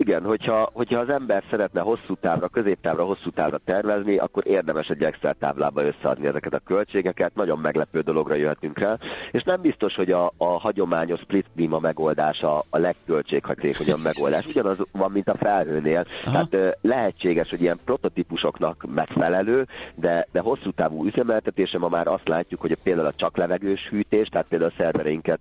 Igen, 0.00 0.24
hogyha, 0.24 0.70
hogyha 0.72 0.98
az 1.00 1.08
ember 1.08 1.42
szeretne 1.50 1.80
hosszú 1.80 2.14
távra, 2.14 2.48
középtávra, 2.48 3.04
hosszú 3.04 3.30
távra 3.30 3.58
tervezni, 3.64 4.16
akkor 4.16 4.46
érdemes 4.46 4.88
egy 4.88 5.02
Excel 5.02 5.34
táblába 5.34 5.82
összeadni 5.82 6.26
ezeket 6.26 6.54
a 6.54 6.58
költségeket, 6.58 7.34
nagyon 7.34 7.58
meglepő 7.58 8.00
dologra 8.00 8.34
jöhetünk 8.34 8.78
rá, 8.78 8.96
és 9.30 9.42
nem 9.42 9.60
biztos, 9.60 9.94
hogy 9.94 10.12
a, 10.12 10.32
a 10.36 10.44
hagyományos 10.44 11.20
split 11.20 11.46
klíma 11.54 11.78
megoldása 11.78 12.64
a 12.70 12.78
legköltséghatékonyabb 12.78 14.02
megoldás. 14.02 14.46
Ugyanaz 14.46 14.76
van, 14.92 15.10
mint 15.10 15.28
a 15.28 15.36
felhőnél. 15.36 16.06
Aha. 16.24 16.46
Tehát 16.46 16.78
lehetséges, 16.80 17.50
hogy 17.50 17.62
ilyen 17.62 17.80
prototípusoknak 17.84 18.84
megfelelő, 18.94 19.66
de, 19.94 20.26
de 20.32 20.40
hosszú 20.40 20.70
távú 20.70 21.06
üzemeltetése 21.06 21.78
ma 21.78 21.88
már 21.88 22.06
azt 22.06 22.28
látjuk, 22.28 22.60
hogy 22.60 22.76
például 22.82 23.06
a 23.06 23.14
csak 23.16 23.36
levegős 23.36 23.88
hűtés, 23.88 24.28
tehát 24.28 24.48
például 24.48 24.70
a 24.70 24.82
szervereinket 24.82 25.38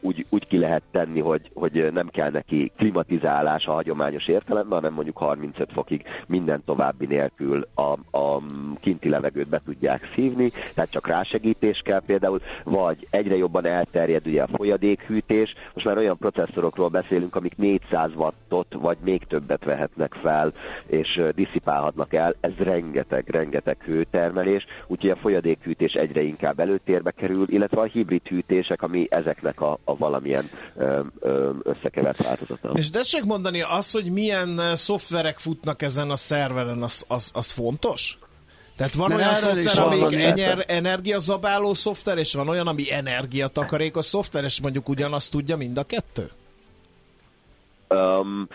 úgy, 0.00 0.26
úgy 0.28 0.46
ki 0.46 0.58
lehet 0.58 0.82
tenni, 0.92 1.20
hogy, 1.20 1.50
hogy 1.54 1.92
nem 1.92 2.08
kell 2.08 2.30
neki 2.30 2.72
klimatizálás 2.76 3.72
hagyományos 3.74 4.28
értelemben, 4.28 4.78
hanem 4.78 4.94
mondjuk 4.94 5.16
35 5.16 5.72
fokig 5.72 6.02
minden 6.26 6.62
további 6.64 7.06
nélkül 7.06 7.66
a, 7.74 8.18
a 8.18 8.42
kinti 8.80 9.08
levegőt 9.08 9.48
be 9.48 9.60
tudják 9.64 10.10
szívni, 10.14 10.52
tehát 10.74 10.90
csak 10.90 11.06
rásegítés 11.06 11.80
kell 11.84 12.02
például, 12.06 12.40
vagy 12.64 13.06
egyre 13.10 13.36
jobban 13.36 13.66
elterjed 13.66 14.26
ugye 14.26 14.42
a 14.42 14.48
folyadékhűtés, 14.56 15.54
most 15.74 15.86
már 15.86 15.96
olyan 15.96 16.18
processzorokról 16.18 16.88
beszélünk, 16.88 17.36
amik 17.36 17.56
400 17.56 18.10
wattot, 18.14 18.74
vagy 18.74 18.96
még 19.04 19.24
többet 19.24 19.64
vehetnek 19.64 20.14
fel, 20.14 20.52
és 20.86 21.22
diszipálhatnak 21.34 22.14
el, 22.14 22.34
ez 22.40 22.54
rengeteg, 22.56 23.28
rengeteg 23.28 23.82
hőtermelés, 23.82 24.66
úgyhogy 24.86 25.10
a 25.10 25.16
folyadékhűtés 25.16 25.92
egyre 25.92 26.22
inkább 26.22 26.60
előtérbe 26.60 27.10
kerül, 27.10 27.44
illetve 27.48 27.80
a 27.80 27.84
hibrid 27.84 28.26
hűtések, 28.28 28.82
ami 28.82 29.06
ezeknek 29.10 29.60
a, 29.60 29.78
a 29.84 29.96
valamilyen 29.96 30.44
ö, 30.76 31.00
ö, 31.20 31.50
összekevert 31.62 32.22
változata. 32.22 32.70
És 32.74 32.90
tessék 32.90 33.24
mondani, 33.24 33.60
az, 33.68 33.90
hogy 33.90 34.12
milyen 34.12 34.60
eh, 34.60 34.76
szoftverek 34.76 35.38
futnak 35.38 35.82
ezen 35.82 36.10
a 36.10 36.16
szerveren, 36.16 36.82
az, 36.82 37.04
az, 37.08 37.30
az 37.34 37.50
fontos? 37.50 38.18
Tehát 38.76 38.94
van 38.94 39.08
Mert 39.08 39.20
olyan 39.20 39.34
szoftver, 39.34 40.02
ami 40.02 40.24
ener, 40.24 40.64
energiazabáló 40.66 41.74
szoftver, 41.74 42.18
és 42.18 42.34
van 42.34 42.48
olyan, 42.48 42.66
ami 42.66 42.92
energiatakarékos 42.92 44.04
szoftver, 44.04 44.44
és 44.44 44.60
mondjuk 44.60 44.88
ugyanazt 44.88 45.30
tudja 45.30 45.56
mind 45.56 45.78
a 45.78 45.84
kettő? 45.84 46.30
Um, 47.88 48.48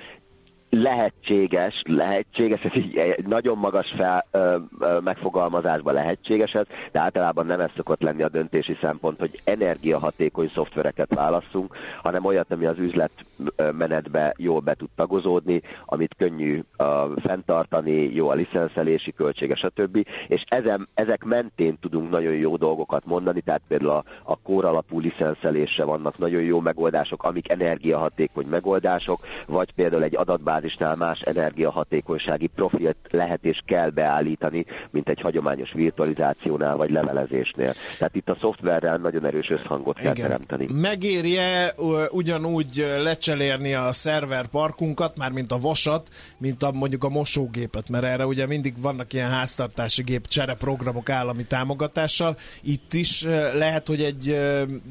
lehetséges, 0.70 1.82
lehetséges, 1.86 2.64
ez 2.64 2.76
így 2.76 2.98
egy 2.98 3.28
nagyon 3.28 3.58
magas 3.58 3.94
fel, 3.98 4.26
ö, 4.32 4.58
ö, 4.80 5.00
megfogalmazásban 5.00 5.94
lehetséges 5.94 6.54
ez, 6.54 6.66
de 6.92 7.00
általában 7.00 7.46
nem 7.46 7.60
ez 7.60 7.70
szokott 7.76 8.02
lenni 8.02 8.24
a 8.24 8.30
döntési 8.30 8.78
szempont, 8.82 9.20
hogy 9.20 9.42
energiahatékony 9.44 10.50
szoftvereket 10.54 11.14
válasszunk, 11.14 11.76
hanem 12.02 12.26
olyat, 12.26 12.52
ami 12.52 12.66
az 12.66 12.78
üzletmenetbe 12.78 14.34
jól 14.38 14.60
be 14.60 14.74
tud 14.74 14.90
tagozódni, 14.96 15.62
amit 15.86 16.16
könnyű 16.18 16.62
ö, 16.78 17.14
fenntartani, 17.16 18.16
jó 18.16 18.30
a 18.30 18.34
licenszelési 18.34 19.12
költsége, 19.12 19.56
stb. 19.56 20.06
És 20.28 20.44
ezen, 20.48 20.88
ezek 20.94 21.24
mentén 21.24 21.78
tudunk 21.82 22.10
nagyon 22.10 22.34
jó 22.34 22.56
dolgokat 22.56 23.06
mondani, 23.06 23.42
tehát 23.42 23.62
például 23.68 23.92
a, 23.92 24.04
a 24.24 24.36
kóralapú 24.36 25.00
licenszelésre 25.00 25.84
vannak 25.84 26.18
nagyon 26.18 26.42
jó 26.42 26.60
megoldások, 26.60 27.24
amik 27.24 27.50
energiahatékony 27.50 28.46
megoldások, 28.48 29.20
vagy 29.48 29.72
például 29.72 30.04
egy 30.04 30.16
fázisnál 30.60 30.96
más 30.96 31.20
energiahatékonysági 31.20 32.48
profilt 32.48 32.98
lehet 33.10 33.46
és 33.46 33.62
kell 33.66 33.90
beállítani, 33.90 34.66
mint 34.90 35.10
egy 35.10 35.22
hagyományos 35.22 35.72
virtualizációnál 35.74 36.76
vagy 36.76 36.92
levelezésnél. 36.92 37.74
Tehát 37.98 38.16
itt 38.16 38.30
a 38.30 38.38
szoftverrel 38.40 38.98
nagyon 38.98 39.26
erős 39.26 39.50
összhangot 39.50 39.96
kell 39.96 40.12
Igen. 40.12 40.26
teremteni. 40.26 40.68
Megérje 40.72 41.74
ugyanúgy 42.10 42.86
lecselérni 42.98 43.74
a 43.74 43.92
szerver 43.92 44.48
parkunkat, 44.48 45.16
már 45.18 45.32
mint 45.32 45.52
a 45.52 45.58
vasat, 45.58 46.08
mint 46.38 46.64
a, 46.64 46.72
mondjuk 46.72 47.04
a 47.04 47.10
mosógépet, 47.10 47.90
mert 47.90 48.04
erre 48.04 48.26
ugye 48.26 48.46
mindig 48.46 48.82
vannak 48.82 49.14
ilyen 49.14 49.30
háztartási 49.30 50.04
gép 50.04 50.28
csereprogramok 50.28 51.10
állami 51.10 51.44
támogatással. 51.44 52.38
Itt 52.62 52.94
is 52.94 53.24
lehet, 53.54 53.88
hogy 53.88 54.02
egy 54.02 54.38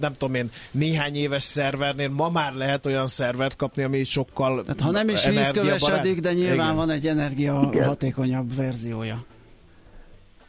nem 0.00 0.12
tudom 0.12 0.34
én, 0.34 0.50
néhány 0.70 1.16
éves 1.16 1.42
szervernél 1.42 2.08
ma 2.08 2.30
már 2.30 2.52
lehet 2.52 2.86
olyan 2.86 3.06
szervert 3.06 3.56
kapni, 3.56 3.82
ami 3.82 4.04
sokkal 4.04 4.64
hát, 4.66 4.80
ha 4.80 4.90
nem 4.90 5.08
is 5.08 5.20
10 5.20 5.50
megkövesedik, 5.62 6.20
de 6.20 6.32
nyilván 6.32 6.56
Igen. 6.56 6.74
van 6.74 6.90
egy 6.90 7.06
energia 7.06 7.68
Igen. 7.72 7.86
hatékonyabb 7.86 8.54
verziója. 8.54 9.24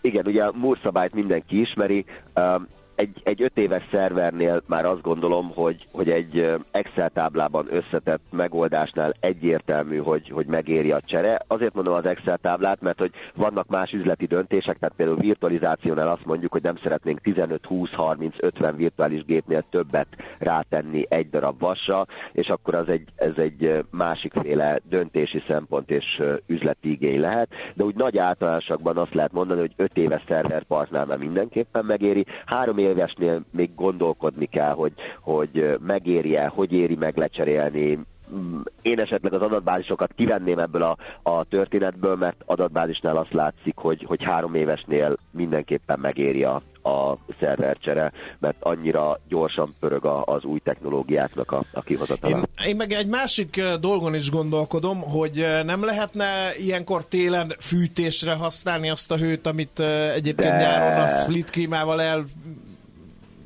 Igen, 0.01 0.25
ugye 0.25 0.43
a 0.43 0.51
Moore 0.55 1.09
mindenki 1.13 1.59
ismeri, 1.59 2.05
um, 2.35 2.67
egy, 2.99 3.21
egy 3.23 3.41
öt 3.41 3.57
éves 3.57 3.83
szervernél 3.91 4.61
már 4.67 4.85
azt 4.85 5.01
gondolom, 5.01 5.51
hogy, 5.53 5.87
hogy 5.91 6.09
egy 6.09 6.55
Excel 6.71 7.09
táblában 7.09 7.67
összetett 7.69 8.21
megoldásnál 8.31 9.13
egyértelmű, 9.19 9.97
hogy, 9.97 10.29
hogy 10.29 10.45
megéri 10.45 10.91
a 10.91 11.01
csere. 11.01 11.41
Azért 11.47 11.73
mondom 11.73 11.93
az 11.93 12.05
Excel 12.05 12.37
táblát, 12.37 12.81
mert 12.81 12.99
hogy 12.99 13.11
vannak 13.35 13.67
más 13.67 13.91
üzleti 13.91 14.25
döntések, 14.25 14.77
tehát 14.77 14.95
például 14.95 15.17
virtualizációnál 15.17 16.07
azt 16.07 16.25
mondjuk, 16.25 16.51
hogy 16.51 16.61
nem 16.61 16.75
szeretnénk 16.75 17.21
15, 17.21 17.65
20, 17.65 17.93
30, 17.93 18.35
50 18.39 18.75
virtuális 18.75 19.23
gépnél 19.23 19.63
többet 19.69 20.07
rátenni 20.39 21.05
egy 21.09 21.29
darab 21.29 21.59
vasra, 21.59 22.05
és 22.31 22.49
akkor 22.49 22.75
az 22.75 22.89
egy, 22.89 23.07
ez 23.15 23.37
egy 23.37 23.85
másikféle 23.91 24.79
döntési 24.89 25.43
szempont 25.47 25.91
és 25.91 26.21
üzleti 26.45 26.91
igény 26.91 27.19
lehet, 27.19 27.49
de 27.73 27.83
úgy 27.83 27.95
nagy 27.95 28.17
általánosakban 28.17 28.97
azt 28.97 29.13
lehet 29.13 29.31
mondani, 29.31 29.59
hogy 29.59 29.73
5 29.75 29.97
éves 29.97 30.23
szerverpartnál 30.27 31.05
már 31.05 31.17
mindenképpen 31.17 31.85
megéri, 31.85 32.25
három 32.45 32.77
évesnél 32.89 33.41
még 33.51 33.75
gondolkodni 33.75 34.45
kell, 34.45 34.73
hogy, 34.73 34.93
hogy 35.21 35.77
megéri-e, 35.85 36.47
hogy 36.47 36.73
éri 36.73 36.95
meg 36.95 37.17
lecserélni, 37.17 37.99
Mm, 38.35 38.59
én 38.81 38.99
esetleg 38.99 39.33
az 39.33 39.41
adatbázisokat 39.41 40.11
kivenném 40.15 40.59
ebből 40.59 40.81
a, 40.81 40.97
a 41.29 41.43
történetből, 41.43 42.15
mert 42.15 42.41
adatbázisnál 42.45 43.17
azt 43.17 43.33
látszik, 43.33 43.75
hogy, 43.75 44.03
hogy 44.03 44.23
három 44.23 44.55
évesnél 44.55 45.17
mindenképpen 45.31 45.99
megéri 45.99 46.43
a, 46.43 46.61
a 46.83 47.17
szervercsere, 47.39 48.11
mert 48.39 48.55
annyira 48.59 49.19
gyorsan 49.27 49.75
pörög 49.79 50.05
a, 50.05 50.23
az 50.23 50.43
új 50.43 50.59
technológiáknak 50.59 51.51
a, 51.51 51.63
a 51.73 51.81
kihozatala. 51.81 52.37
Én, 52.37 52.43
én 52.67 52.75
meg 52.75 52.91
egy 52.91 53.07
másik 53.07 53.61
dolgon 53.79 54.13
is 54.13 54.31
gondolkodom, 54.31 55.01
hogy 55.01 55.45
nem 55.65 55.83
lehetne 55.83 56.55
ilyenkor 56.57 57.05
télen 57.05 57.55
fűtésre 57.59 58.35
használni 58.35 58.89
azt 58.89 59.11
a 59.11 59.17
hőt, 59.17 59.47
amit 59.47 59.79
egyébként 60.13 60.51
De- 60.51 60.57
nyáron 60.57 61.03
azt 61.03 61.21
split 61.23 61.49
klímával 61.49 62.01
el 62.01 62.25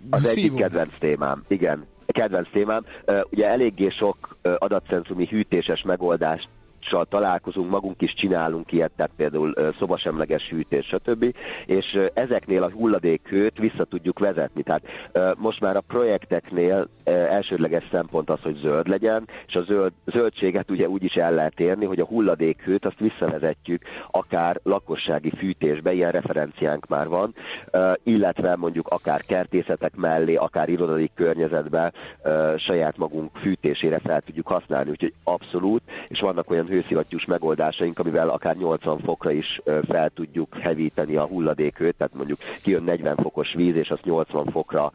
Az 0.09 0.19
egyik 0.19 0.33
szívunk. 0.33 0.61
kedvenc 0.61 0.93
témám, 0.99 1.43
igen. 1.47 1.85
Kedvenc 2.05 2.47
témám. 2.51 2.85
Ugye 3.29 3.47
eléggé 3.47 3.89
sok 3.89 4.37
ö, 4.41 4.55
adatszenzumi 4.57 5.27
hűtéses 5.29 5.81
megoldást 5.83 6.49
hőszivattyússal 6.83 7.05
találkozunk, 7.05 7.69
magunk 7.69 8.01
is 8.01 8.13
csinálunk 8.13 8.71
ilyet, 8.71 8.91
tehát 8.95 9.11
például 9.17 9.53
szobasemleges 9.79 10.49
hűtés, 10.49 10.85
stb. 10.85 11.35
És 11.65 11.99
ezeknél 12.13 12.63
a 12.63 12.71
hulladékhőt 12.71 13.57
vissza 13.57 13.83
tudjuk 13.83 14.19
vezetni. 14.19 14.63
Tehát 14.63 14.83
most 15.37 15.61
már 15.61 15.75
a 15.75 15.81
projekteknél 15.81 16.87
elsődleges 17.03 17.83
szempont 17.91 18.29
az, 18.29 18.41
hogy 18.41 18.55
zöld 18.55 18.87
legyen, 18.87 19.27
és 19.47 19.55
a 19.55 19.61
zöld, 19.61 19.93
zöldséget 20.05 20.71
ugye 20.71 20.89
úgy 20.89 21.03
is 21.03 21.15
el 21.15 21.33
lehet 21.33 21.59
érni, 21.59 21.85
hogy 21.85 21.99
a 21.99 22.05
hulladékhőt 22.05 22.85
azt 22.85 22.99
visszavezetjük 22.99 23.81
akár 24.11 24.59
lakossági 24.63 25.31
fűtésbe, 25.37 25.93
ilyen 25.93 26.11
referenciánk 26.11 26.87
már 26.87 27.07
van, 27.07 27.35
illetve 28.03 28.55
mondjuk 28.55 28.87
akár 28.87 29.21
kertészetek 29.21 29.95
mellé, 29.95 30.35
akár 30.35 30.69
irodai 30.69 31.11
környezetbe 31.15 31.93
saját 32.57 32.97
magunk 32.97 33.37
fűtésére 33.37 33.99
fel 33.99 34.21
tudjuk 34.21 34.47
használni, 34.47 34.89
úgyhogy 34.89 35.13
abszolút, 35.23 35.81
és 36.07 36.19
vannak 36.19 36.49
olyan 36.49 36.65
hőszivattyús 36.73 37.25
megoldásaink, 37.25 37.99
amivel 37.99 38.29
akár 38.29 38.55
80 38.55 38.99
fokra 38.99 39.31
is 39.31 39.61
fel 39.87 40.09
tudjuk 40.09 40.57
hevíteni 40.57 41.15
a 41.15 41.25
hulladékhőt, 41.25 41.95
tehát 41.95 42.13
mondjuk 42.13 42.39
kijön 42.61 42.83
40 42.83 43.15
fokos 43.15 43.53
víz, 43.53 43.75
és 43.75 43.89
azt 43.89 44.03
80 44.03 44.45
fokra 44.51 44.91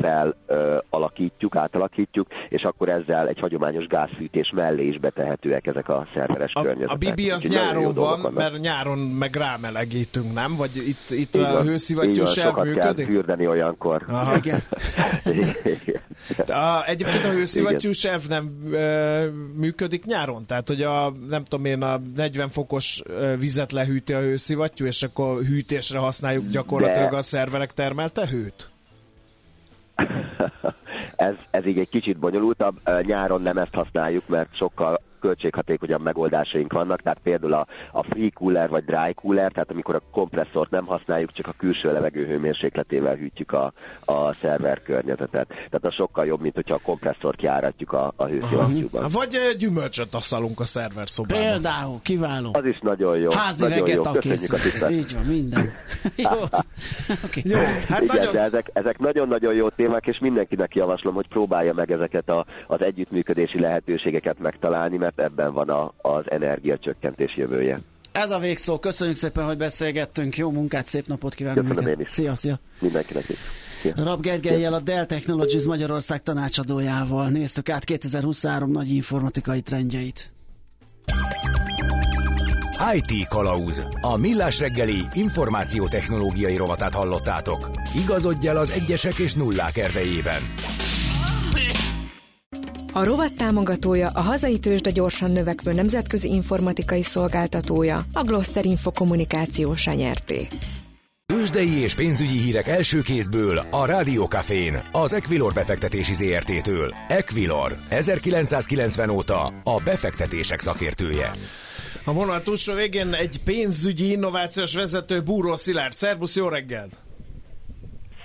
felalakítjuk, 0.00 1.56
átalakítjuk, 1.56 2.26
és 2.48 2.62
akkor 2.62 2.88
ezzel 2.88 3.28
egy 3.28 3.40
hagyományos 3.40 3.86
gázfűtés 3.86 4.52
mellé 4.54 4.86
is 4.86 4.98
betehetőek 4.98 5.66
ezek 5.66 5.88
a 5.88 6.06
szerveres 6.14 6.54
a, 6.54 6.62
környezetek. 6.62 6.94
A 6.94 6.96
Bibi 6.96 7.30
az 7.30 7.44
Úgyhogy 7.44 7.62
nyáron 7.62 7.94
van, 7.94 8.32
mert 8.32 8.58
nyáron 8.58 8.98
meg 8.98 9.34
rámelegítünk, 9.36 10.32
nem? 10.32 10.56
Vagy 10.56 10.76
itt, 10.76 11.10
itt 11.10 11.36
így 11.36 11.42
a 11.42 11.62
hőszivattyús 11.62 12.36
elműködik? 12.36 12.76
kell 12.76 13.14
fürdeni 13.14 13.46
olyankor. 13.46 14.04
Aha. 14.08 14.36
Igen. 14.36 14.62
A, 16.46 16.84
egyébként 16.86 17.24
a 17.24 17.30
hőszivattyús 17.30 18.04
elv 18.04 18.22
nem 18.28 18.52
e, 18.72 19.24
működik 19.56 20.04
nyáron? 20.04 20.42
Tehát, 20.42 20.68
hogy 20.68 20.82
a, 20.82 21.01
nem 21.10 21.44
tudom 21.44 21.64
én, 21.64 21.82
a 21.82 22.00
40 22.14 22.48
fokos 22.48 23.02
vizet 23.38 23.72
lehűti 23.72 24.12
a 24.12 24.20
hőszivattyú, 24.20 24.86
és 24.86 25.02
akkor 25.02 25.42
hűtésre 25.42 25.98
használjuk 25.98 26.48
gyakorlatilag 26.48 27.10
De... 27.10 27.16
a 27.16 27.22
szerverek 27.22 27.72
termelte 27.74 28.28
hőt? 28.28 28.70
ez, 31.16 31.34
ez 31.50 31.66
így 31.66 31.78
egy 31.78 31.88
kicsit 31.88 32.18
bonyolultabb. 32.18 32.80
Nyáron 33.02 33.42
nem 33.42 33.58
ezt 33.58 33.74
használjuk, 33.74 34.28
mert 34.28 34.56
sokkal 34.56 35.00
költséghatékonyabb 35.22 36.02
megoldásaink 36.02 36.72
vannak, 36.72 37.02
tehát 37.02 37.18
például 37.22 37.52
a, 37.52 37.66
a 37.92 38.02
free 38.02 38.30
cooler 38.34 38.68
vagy 38.68 38.84
dry 38.84 39.14
cooler, 39.14 39.52
tehát 39.52 39.70
amikor 39.70 39.94
a 39.94 40.02
kompresszort 40.10 40.70
nem 40.70 40.84
használjuk, 40.86 41.32
csak 41.32 41.46
a 41.46 41.54
külső 41.58 41.92
levegő 41.92 42.26
hőmérsékletével 42.26 43.14
hűtjük 43.14 43.52
a, 43.52 43.72
a 44.04 44.34
szerver 44.34 44.82
környezetet. 44.82 45.48
Tehát 45.48 45.84
az 45.84 45.94
sokkal 45.94 46.26
jobb, 46.26 46.40
mint 46.40 46.54
hogyha 46.54 46.74
a 46.74 46.80
kompresszort 46.82 47.42
járatjuk 47.42 47.92
a, 47.92 48.12
a 48.16 48.24
hőszivattyúban. 48.24 49.06
Vagy 49.12 49.38
gyümölcsöt 49.58 50.14
asszalunk 50.14 50.60
a 50.60 50.64
szerver 50.64 51.08
szobában. 51.08 51.42
Például, 51.42 52.00
kiváló. 52.02 52.50
Az 52.52 52.64
is 52.64 52.78
nagyon 52.80 53.18
jó. 53.18 53.30
Házi 53.30 53.62
nagyon 53.62 53.88
jó. 53.88 54.02
Köszönjük 54.02 54.52
a 54.52 54.56
tisztelt. 54.56 54.92
Így 54.92 55.14
van, 55.14 55.24
minden. 55.24 55.72
jó. 56.16 56.30
okay. 57.24 57.42
jó. 57.44 57.58
Hát 57.88 58.02
Igen, 58.02 58.16
nagyon... 58.16 58.32
de 58.32 58.40
ezek, 58.40 58.70
ezek 58.72 58.98
nagyon-nagyon 58.98 59.54
jó 59.54 59.68
témák, 59.68 60.06
és 60.06 60.18
mindenkinek 60.18 60.74
javaslom, 60.74 61.14
hogy 61.14 61.28
próbálja 61.28 61.72
meg 61.72 61.90
ezeket 61.90 62.28
a, 62.28 62.46
az 62.66 62.80
együttműködési 62.80 63.60
lehetőségeket 63.60 64.38
megtalálni, 64.38 64.96
mert 64.96 65.11
mert 65.16 65.30
ebben 65.30 65.52
van 65.52 65.68
a, 65.68 65.92
az 65.96 66.30
energiacsökkentés 66.30 67.36
jövője. 67.36 67.80
Ez 68.12 68.30
a 68.30 68.38
végszó. 68.38 68.78
Köszönjük 68.78 69.16
szépen, 69.16 69.44
hogy 69.44 69.56
beszélgettünk. 69.56 70.36
Jó 70.36 70.50
munkát, 70.50 70.86
szép 70.86 71.06
napot 71.06 71.34
kívánok 71.34 71.64
Köszönöm 71.64 71.84
neked. 71.84 71.98
Én 71.98 72.06
is. 72.06 72.12
Szia, 72.12 72.34
szia. 72.34 72.58
Mindenkinek 72.80 73.28
is. 73.28 73.38
Rab 73.96 74.22
Gergelyel, 74.22 74.74
a 74.74 74.80
Dell 74.80 75.04
Technologies 75.04 75.64
Magyarország 75.64 76.22
tanácsadójával 76.22 77.28
néztük 77.28 77.68
át 77.68 77.84
2023 77.84 78.70
nagy 78.70 78.90
informatikai 78.90 79.60
trendjeit. 79.60 80.32
IT 82.94 83.28
Kalauz. 83.28 83.86
A 84.00 84.16
millás 84.16 84.58
reggeli 84.58 85.06
információtechnológiai 85.12 86.56
rovatát 86.56 86.94
hallottátok. 86.94 87.70
Igazodj 88.04 88.48
el 88.48 88.56
az 88.56 88.70
egyesek 88.70 89.18
és 89.18 89.34
nullák 89.34 89.76
erdejében. 89.76 90.42
A 92.94 93.04
rovat 93.04 93.36
támogatója 93.36 94.08
a 94.14 94.20
hazai 94.20 94.58
tőzsde 94.58 94.90
gyorsan 94.90 95.32
növekvő 95.32 95.72
nemzetközi 95.72 96.28
informatikai 96.28 97.02
szolgáltatója, 97.02 98.04
a 98.12 98.22
Gloster 98.22 98.64
Info 98.64 98.90
kommunikációs 98.90 99.86
nyerté. 99.86 100.48
Tőzsdei 101.26 101.78
és 101.78 101.94
pénzügyi 101.94 102.38
hírek 102.38 102.66
első 102.66 103.00
kézből 103.00 103.62
a 103.70 103.86
Rádiókafén, 103.86 104.82
az 104.92 105.12
Equilor 105.12 105.52
befektetési 105.52 106.14
ZRT-től. 106.14 106.94
Equilor, 107.08 107.76
1990 107.88 109.10
óta 109.10 109.52
a 109.64 109.80
befektetések 109.84 110.60
szakértője. 110.60 111.30
A 112.04 112.12
vonal 112.12 112.42
túlsó 112.42 112.74
végén 112.74 113.12
egy 113.12 113.40
pénzügyi 113.44 114.10
innovációs 114.10 114.74
vezető, 114.74 115.22
Búró 115.22 115.56
Szilárd. 115.56 115.92
Szerbusz, 115.92 116.36
jó 116.36 116.48
reggelt! 116.48 116.92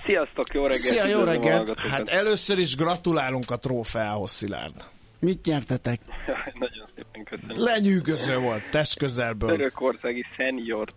Sziasztok, 0.08 0.54
jó 0.54 0.62
reggelt! 0.62 0.80
Szia, 0.80 1.06
jó 1.06 1.24
reggelt! 1.24 1.80
Hát 1.80 2.08
először 2.08 2.60
is 2.60 2.76
gratulálunk 2.76 3.52
a 3.52 3.58
trófeához, 3.58 4.32
Szilárd. 4.32 4.86
Mit 5.20 5.46
nyertetek? 5.46 6.00
Nagyon 6.60 6.88
szépen 6.96 7.24
köszönöm. 7.24 7.64
Lenyűgöző 7.64 8.38
volt, 8.38 8.70
test 8.70 8.98
közelből. 8.98 9.50
Törökországi 9.50 10.26
senior 10.36 10.94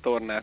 tornát. 0.00 0.42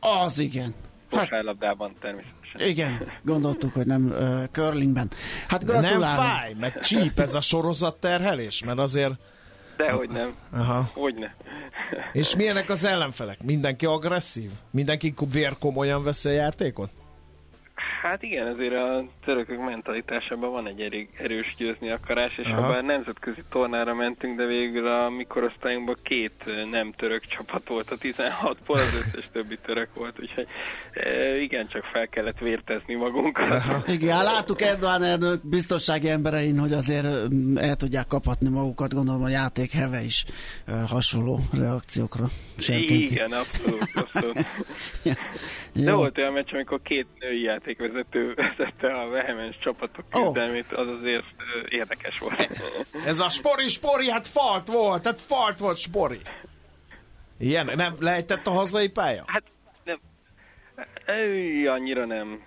Az 0.00 0.38
igen. 0.38 0.74
Kosárlabdában 1.10 1.88
hát, 1.88 1.98
természetesen. 2.00 2.60
Igen, 2.60 3.08
gondoltuk, 3.22 3.72
hogy 3.72 3.86
nem 3.86 4.04
uh, 4.04 4.44
curlingben. 4.52 5.10
Hát 5.48 5.64
gratulálunk. 5.64 6.00
Nem 6.00 6.14
fáj, 6.14 6.54
meg 6.60 6.80
csíp 6.80 7.18
ez 7.18 7.34
a 7.34 7.40
sorozatterhelés, 7.40 8.64
mert 8.64 8.78
azért... 8.78 9.12
Dehogy 9.76 10.08
nem. 10.08 10.34
Aha. 10.52 10.90
Hogy 10.94 11.14
ne. 11.14 11.30
És 12.12 12.36
milyenek 12.36 12.70
az 12.70 12.84
ellenfelek? 12.84 13.42
Mindenki 13.42 13.86
agresszív? 13.86 14.50
Mindenki 14.70 15.14
vérkomolyan 15.32 16.02
veszi 16.02 16.28
a 16.28 16.32
játékot? 16.32 16.90
Hát 18.02 18.22
igen, 18.22 18.46
azért 18.46 18.74
a 18.74 19.04
törökök 19.24 19.64
mentalitásában 19.64 20.50
van 20.50 20.66
egy 20.66 20.80
elég 20.80 21.08
erős 21.18 21.54
győzni 21.58 21.90
akarás, 21.90 22.38
és 22.38 22.46
ha 22.46 22.68
bár 22.68 22.84
nemzetközi 22.84 23.42
tornára 23.50 23.94
mentünk, 23.94 24.36
de 24.36 24.46
végül 24.46 24.86
a 24.86 25.08
mikorosztályunkban 25.08 25.96
két 26.02 26.32
nem 26.70 26.92
török 26.92 27.26
csapat 27.26 27.68
volt 27.68 27.90
a 27.90 27.96
16-ból, 27.96 28.74
az 28.74 28.94
összes 28.94 29.28
többi 29.32 29.58
török 29.66 29.88
volt, 29.94 30.20
úgyhogy 30.20 30.46
igen, 31.40 31.68
csak 31.68 31.84
fel 31.84 32.08
kellett 32.08 32.38
vértezni 32.38 32.94
magunkat. 32.94 33.50
Aha. 33.50 33.82
Igen, 33.86 34.16
hát 34.16 34.24
láttuk 34.24 34.60
Erdogán 34.60 35.02
elnök 35.02 35.48
biztonsági 35.48 36.08
emberein, 36.08 36.58
hogy 36.58 36.72
azért 36.72 37.06
el 37.56 37.76
tudják 37.76 38.06
kapatni 38.06 38.48
magukat, 38.48 38.94
gondolom 38.94 39.22
a 39.22 39.28
játék 39.28 39.72
heve 39.72 40.00
is 40.02 40.24
hasonló 40.86 41.40
reakciókra. 41.52 42.26
Serkenti. 42.58 43.02
Igen, 43.02 43.32
abszolút, 43.32 43.90
abszolút. 43.94 44.36
ja. 45.04 45.14
De 45.72 45.92
volt 45.92 46.18
olyan 46.18 46.32
meccs, 46.32 46.52
amikor 46.52 46.80
két 46.82 47.06
női 47.18 47.42
játékvezető 47.68 48.34
vezette 48.34 48.94
a 48.94 49.08
vehemens 49.08 49.58
csapatok 49.58 50.04
küzdelmét, 50.10 50.72
az 50.72 50.88
azért 50.88 51.24
érdekes 51.68 52.18
volt. 52.18 52.62
Ez 53.06 53.20
a 53.20 53.28
spori, 53.28 53.68
spori, 53.68 54.10
hát 54.10 54.26
falt 54.26 54.68
volt, 54.68 55.04
hát 55.04 55.20
falt 55.20 55.58
volt 55.58 55.76
spori. 55.76 56.20
Ilyen, 57.38 57.72
nem 57.76 57.96
lejtett 57.98 58.46
a 58.46 58.50
hazai 58.50 58.88
pálya? 58.88 59.24
Hát 59.26 59.42
nem, 59.84 59.98
annyira 61.66 62.04
nem. 62.06 62.42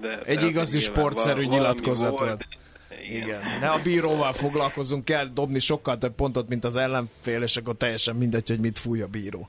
De, 0.00 0.18
Egy 0.22 0.38
de 0.38 0.46
igazi 0.46 0.80
sportszerű 0.80 1.44
nyilatkozat 1.44 2.18
volt. 2.18 2.20
volt. 2.20 2.46
Igen. 3.04 3.22
Igen. 3.28 3.58
Ne 3.60 3.68
a 3.68 3.82
bíróval 3.82 4.32
foglalkozunk, 4.32 5.04
kell 5.04 5.26
dobni 5.26 5.58
sokkal 5.58 5.98
több 5.98 6.14
pontot, 6.14 6.48
mint 6.48 6.64
az 6.64 6.76
ellenfél, 6.76 7.42
és 7.42 7.56
akkor 7.56 7.76
teljesen 7.76 8.16
mindegy, 8.16 8.48
hogy 8.48 8.60
mit 8.60 8.78
fúj 8.78 9.00
a 9.00 9.06
bíró. 9.06 9.48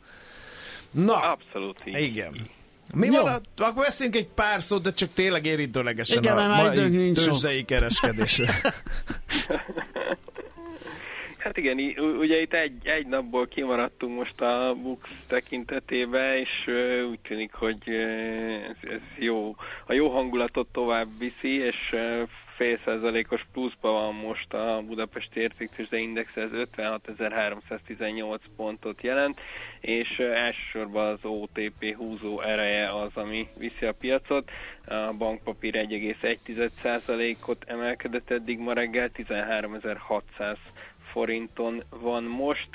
Na, 0.92 1.32
Abszolút 1.32 1.82
így. 1.86 2.02
Igen. 2.02 2.50
Mi 2.94 3.08
Jó. 3.08 3.22
van? 3.22 3.42
Akkor 3.58 3.84
veszünk 3.84 4.16
egy 4.16 4.28
pár 4.28 4.64
szót, 4.64 4.82
de 4.82 4.94
csak 4.94 5.14
tényleg 5.14 5.46
érintőlegesen 5.46 6.18
Igen, 6.24 6.38
a 6.38 6.48
mai 6.48 7.12
tőzsdei 7.12 7.66
kereskedésre. 7.66 8.62
Hát 11.38 11.58
igen, 11.58 11.78
ugye 12.20 12.42
itt 12.42 12.54
egy, 12.54 12.88
egy 12.88 13.08
napból 13.08 13.48
kimaradtunk 13.48 14.16
most 14.18 14.42
a 14.42 14.76
Bux 14.82 15.10
tekintetébe, 15.28 16.40
és 16.40 16.70
úgy 17.10 17.20
tűnik, 17.20 17.54
hogy 17.54 17.90
ez, 18.70 18.90
ez 18.90 19.02
jó. 19.20 19.56
A 19.86 19.94
jó 19.94 20.10
hangulatot 20.10 20.68
tovább 20.72 21.08
viszi, 21.20 21.58
és 21.58 21.96
fél 22.58 22.80
százalékos 22.86 23.46
pluszban 23.54 23.94
van 23.94 24.14
most 24.14 24.54
a 24.54 24.84
Budapesti 24.88 25.40
Értéktőzsde 25.40 25.98
Index, 25.98 26.36
ez 26.36 26.50
56.318 26.54 28.38
pontot 28.56 29.02
jelent, 29.02 29.40
és 29.80 30.20
elsősorban 30.20 31.08
az 31.08 31.20
OTP 31.22 31.96
húzó 31.96 32.42
ereje 32.42 32.94
az, 32.94 33.12
ami 33.14 33.48
viszi 33.58 33.86
a 33.86 33.94
piacot. 33.94 34.52
A 34.86 35.14
bankpapír 35.18 35.74
1,1%-ot 35.76 37.64
emelkedett 37.68 38.32
eddig 38.32 38.60
ma 38.60 38.74
reggel, 38.74 39.10
13.600 39.14 40.58
forinton 41.12 41.84
van 41.90 42.24
most, 42.24 42.70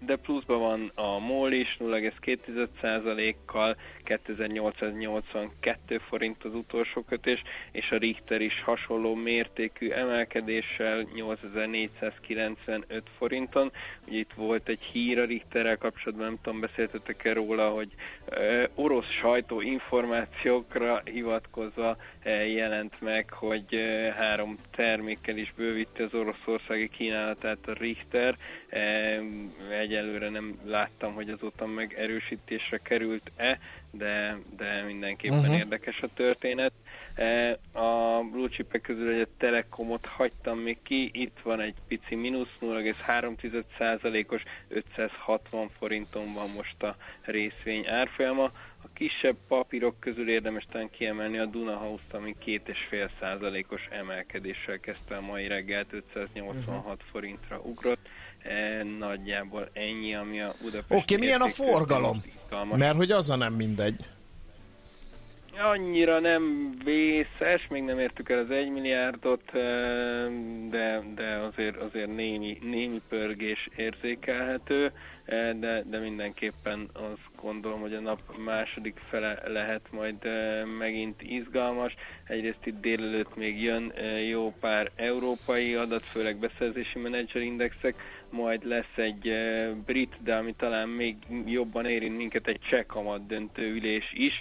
de 0.00 0.16
pluszban 0.22 0.58
van 0.58 0.92
a 0.94 1.18
MOL 1.18 1.52
is 1.52 1.76
0,2%-kal, 1.80 3.76
2882 4.04 5.98
forint 5.98 6.44
az 6.44 6.54
utolsó 6.54 7.02
kötés, 7.02 7.42
és 7.72 7.90
a 7.90 7.96
Richter 7.96 8.40
is 8.40 8.62
hasonló 8.62 9.14
mértékű 9.14 9.90
emelkedéssel 9.90 11.06
8495 11.14 13.02
forinton. 13.18 13.72
Ugye 14.06 14.18
itt 14.18 14.32
volt 14.32 14.68
egy 14.68 14.82
hír 14.82 15.18
a 15.18 15.24
Richterrel 15.24 15.76
kapcsolatban, 15.76 16.26
nem 16.26 16.38
tudom, 16.42 16.60
beszéltetek-e 16.60 17.32
róla, 17.32 17.70
hogy 17.70 17.88
orosz 18.74 19.10
sajtó 19.10 19.60
információkra 19.60 21.02
hivatkozva 21.04 21.96
jelent 22.54 23.00
meg, 23.00 23.30
hogy 23.30 23.78
három 24.16 24.58
termékkel 24.70 25.36
is 25.36 25.52
bővíti 25.56 26.02
az 26.02 26.14
oroszországi 26.14 26.88
kínálatát 26.88 27.68
a 27.68 27.72
Richter. 27.72 28.36
Egyelőre 29.70 30.28
nem 30.28 30.58
láttam, 30.64 31.14
hogy 31.14 31.30
azóta 31.30 31.66
megerősítésre 31.66 32.78
került-e, 32.78 33.58
de, 33.90 34.38
de 34.56 34.82
mindenképpen 34.86 35.38
uh-huh. 35.38 35.56
érdekes 35.56 36.02
a 36.02 36.08
történet. 36.14 36.72
A 37.72 38.22
blue 38.32 38.48
chipek 38.48 38.80
közül 38.80 39.12
egy 39.12 39.28
Telekomot 39.38 40.06
hagytam 40.06 40.58
még 40.58 40.78
ki, 40.82 41.10
itt 41.12 41.38
van 41.42 41.60
egy 41.60 41.74
pici 41.88 42.14
mínusz, 42.14 42.56
0,3%-os, 42.60 44.42
560 44.68 45.68
forinton 45.78 46.32
van 46.34 46.50
most 46.50 46.82
a 46.82 46.96
részvény 47.22 47.86
árfolyama. 47.86 48.50
A 48.88 48.96
kisebb 48.98 49.36
papírok 49.48 50.00
közül 50.00 50.28
érdemes 50.28 50.66
talán 50.70 50.90
kiemelni 50.90 51.38
a 51.38 51.46
Dunahouse-t, 51.46 52.14
ami 52.14 52.36
2,5%-os 52.44 53.88
emelkedéssel 53.90 54.80
kezdte 54.80 55.16
a 55.16 55.20
mai 55.20 55.46
reggelt, 55.46 55.92
586 55.92 56.84
uh-huh. 56.84 56.98
forintra 57.10 57.60
ugrott. 57.60 58.08
E, 58.42 58.82
nagyjából 58.98 59.68
ennyi, 59.72 60.14
ami 60.14 60.40
a 60.40 60.54
Budapest. 60.60 61.02
Oké, 61.02 61.14
okay, 61.14 61.26
milyen 61.26 61.40
a 61.40 61.48
forgalom? 61.48 62.22
Mert 62.76 62.96
hogy 62.96 63.10
az 63.10 63.30
a 63.30 63.36
nem 63.36 63.54
mindegy 63.54 64.06
annyira 65.58 66.18
nem 66.20 66.72
vészes, 66.84 67.66
még 67.68 67.82
nem 67.82 67.98
értük 67.98 68.28
el 68.28 68.38
az 68.38 68.50
egy 68.50 68.70
milliárdot, 68.70 69.52
de, 70.70 71.02
de 71.14 71.36
azért, 71.36 71.76
azért 71.76 72.14
némi, 72.14 72.58
némi 72.62 73.00
pörgés 73.08 73.68
érzékelhető, 73.76 74.92
de, 75.28 75.82
de 75.86 75.98
mindenképpen 75.98 76.90
azt 76.92 77.40
gondolom, 77.40 77.80
hogy 77.80 77.94
a 77.94 78.00
nap 78.00 78.36
második 78.44 79.00
fele 79.08 79.42
lehet 79.46 79.90
majd 79.90 80.16
megint 80.78 81.22
izgalmas. 81.22 81.94
Egyrészt 82.24 82.66
itt 82.66 82.80
délelőtt 82.80 83.36
még 83.36 83.62
jön 83.62 83.92
jó 84.28 84.54
pár 84.60 84.90
európai 84.96 85.74
adat, 85.74 86.04
főleg 86.04 86.36
beszerzési 86.36 86.98
menedzserindexek, 86.98 87.94
majd 88.30 88.64
lesz 88.64 88.96
egy 88.96 89.32
brit, 89.86 90.16
de 90.22 90.34
ami 90.34 90.54
talán 90.54 90.88
még 90.88 91.16
jobban 91.46 91.86
érint 91.86 92.16
minket, 92.16 92.46
egy 92.46 92.60
cseh 92.60 92.84
kamat 92.86 93.26
döntő 93.26 93.74
ülés 93.74 94.12
is, 94.12 94.40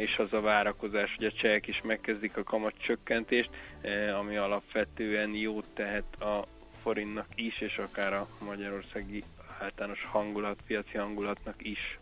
és 0.00 0.18
az 0.18 0.32
a 0.32 0.40
várakozás, 0.40 1.14
hogy 1.16 1.26
a 1.26 1.32
csehek 1.32 1.66
is 1.66 1.80
megkezdik 1.84 2.36
a 2.36 2.42
kamat 2.42 2.74
csökkentést, 2.78 3.50
ami 4.18 4.36
alapvetően 4.36 5.34
jót 5.34 5.66
tehet 5.74 6.20
a 6.20 6.46
forintnak 6.82 7.26
is, 7.34 7.60
és 7.60 7.78
akár 7.78 8.12
a 8.12 8.28
magyarországi 8.44 9.24
általános 9.62 10.04
hangulat, 10.12 10.56
piaci 10.66 10.96
hangulatnak 10.96 11.54
is. 11.58 11.98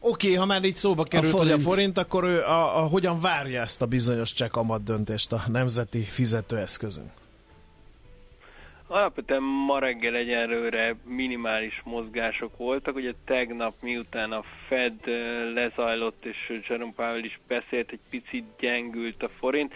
Oké, 0.00 0.26
okay, 0.26 0.38
ha 0.38 0.46
már 0.46 0.64
így 0.64 0.76
szóba 0.76 1.02
került, 1.02 1.32
a 1.32 1.36
forint. 1.36 1.54
hogy 1.54 1.64
a 1.64 1.70
forint, 1.70 1.98
akkor 1.98 2.24
ő 2.24 2.40
a, 2.40 2.82
a, 2.82 2.86
hogyan 2.86 3.20
várja 3.20 3.60
ezt 3.60 3.82
a 3.82 3.86
bizonyos 3.86 4.32
cseh 4.32 4.48
kamat 4.48 4.84
döntést 4.84 5.32
a 5.32 5.42
nemzeti 5.48 6.00
fizetőeszközünk? 6.00 7.10
Alapvetően 8.86 9.42
ma 9.42 9.78
reggel 9.78 10.14
egyelőre 10.14 10.96
minimális 11.04 11.82
mozgások 11.84 12.56
voltak. 12.56 12.94
Ugye 12.94 13.12
tegnap 13.24 13.74
miután 13.80 14.32
a 14.32 14.42
Fed 14.68 14.94
lezajlott 15.54 16.24
és 16.24 16.60
Jerome 16.68 16.92
Powell 16.96 17.24
is 17.24 17.40
beszélt, 17.48 17.90
egy 17.90 18.00
picit 18.10 18.44
gyengült 18.58 19.22
a 19.22 19.28
forint. 19.28 19.72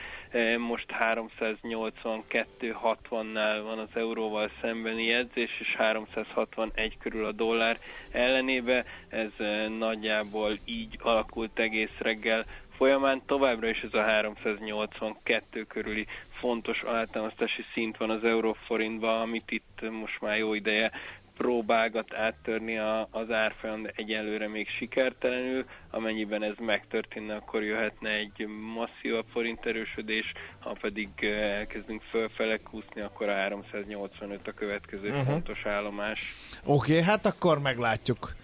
Most 0.58 0.94
382.60-nál 1.14 3.60
van 3.62 3.78
az 3.78 3.88
euróval 3.94 4.50
szembeni 4.60 5.04
jegyzés, 5.04 5.60
és 5.60 5.74
361 5.74 6.98
körül 6.98 7.24
a 7.24 7.32
dollár 7.32 7.78
ellenébe. 8.10 8.84
Ez 9.08 9.30
nagyjából 9.78 10.58
így 10.64 10.98
alakult 11.00 11.58
egész 11.58 11.96
reggel 11.98 12.46
folyamán 12.78 13.22
továbbra 13.26 13.68
is 13.68 13.82
ez 13.82 13.94
a 13.94 14.02
382 14.02 15.62
körüli 15.62 16.06
fontos 16.30 16.84
általánosztási 16.86 17.64
szint 17.72 17.96
van 17.96 18.10
az 18.10 18.24
euróforintban, 18.24 19.20
amit 19.20 19.50
itt 19.50 19.90
most 19.90 20.20
már 20.20 20.38
jó 20.38 20.54
ideje 20.54 20.90
próbálgat 21.38 22.14
áttörni 22.14 22.78
a, 22.78 23.08
az 23.10 23.30
árfolyam, 23.30 23.82
de 23.82 23.92
egyelőre 23.94 24.48
még 24.48 24.68
sikertelenül. 24.68 25.64
Amennyiben 25.90 26.42
ez 26.42 26.54
megtörténne, 26.60 27.34
akkor 27.34 27.62
jöhetne 27.62 28.10
egy 28.10 28.46
masszívabb 28.74 29.24
forint 29.32 29.66
erősödés, 29.66 30.32
ha 30.60 30.76
pedig 30.80 31.08
elkezdünk 31.40 32.02
fölfele 32.02 32.56
kúszni, 32.56 33.00
akkor 33.00 33.28
a 33.28 33.34
385 33.34 34.48
a 34.48 34.52
következő 34.52 35.08
uh-huh. 35.08 35.24
fontos 35.24 35.66
állomás. 35.66 36.34
Oké, 36.64 36.92
okay, 36.92 37.04
hát 37.04 37.26
akkor 37.26 37.58
meglátjuk. 37.58 38.34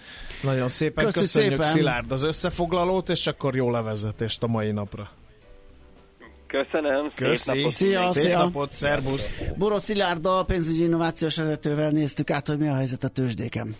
Nagyon 0.42 0.68
szépen 0.68 1.04
Köszi 1.04 1.18
köszönjük 1.18 1.52
szépen. 1.52 1.68
Szilárd 1.68 2.12
az 2.12 2.24
összefoglalót, 2.24 3.08
és 3.08 3.26
akkor 3.26 3.56
jó 3.56 3.70
levezetést 3.70 4.42
a 4.42 4.46
mai 4.46 4.70
napra. 4.70 5.10
Köszönöm, 6.62 7.10
Köszi. 7.14 7.34
szép 7.34 7.54
napot. 7.56 7.72
Szia, 7.72 8.06
szép 8.06 8.22
szia. 8.22 8.38
napot, 8.38 8.72
szervusz. 8.72 9.30
Boros 9.56 9.82
Szilárd, 9.82 10.26
a 10.26 10.44
pénzügyi 10.44 10.82
innovációs 10.82 11.36
vezetővel 11.36 11.90
néztük 11.90 12.30
át, 12.30 12.46
hogy 12.48 12.58
mi 12.58 12.68
a 12.68 12.74
helyzet 12.74 13.04
a 13.04 13.08
tőzsdéken. 13.08 13.76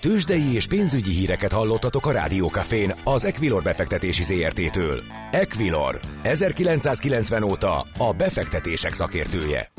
Tőzsdei 0.00 0.54
és 0.54 0.66
pénzügyi 0.66 1.10
híreket 1.10 1.52
hallottatok 1.52 2.06
a 2.06 2.12
Rádiókafén 2.12 2.94
az 3.04 3.24
Equilor 3.24 3.62
befektetési 3.62 4.22
ZRT-től. 4.22 5.02
Equilor, 5.30 6.00
1990 6.22 7.42
óta 7.42 7.86
a 7.98 8.12
befektetések 8.12 8.92
szakértője. 8.92 9.72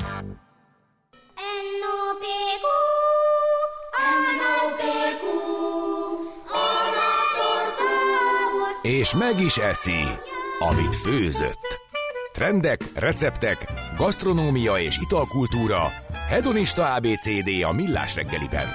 És 8.82 9.14
meg 9.14 9.40
is 9.40 9.56
eszi 9.56 10.04
amit 10.68 10.94
főzött. 10.94 11.80
Trendek, 12.32 12.84
receptek, 12.94 13.72
gasztronómia 13.96 14.78
és 14.78 14.98
italkultúra. 14.98 15.88
Hedonista 16.28 16.94
ABCD 16.94 17.48
a 17.62 17.72
millás 17.72 18.14
reggeliben. 18.14 18.66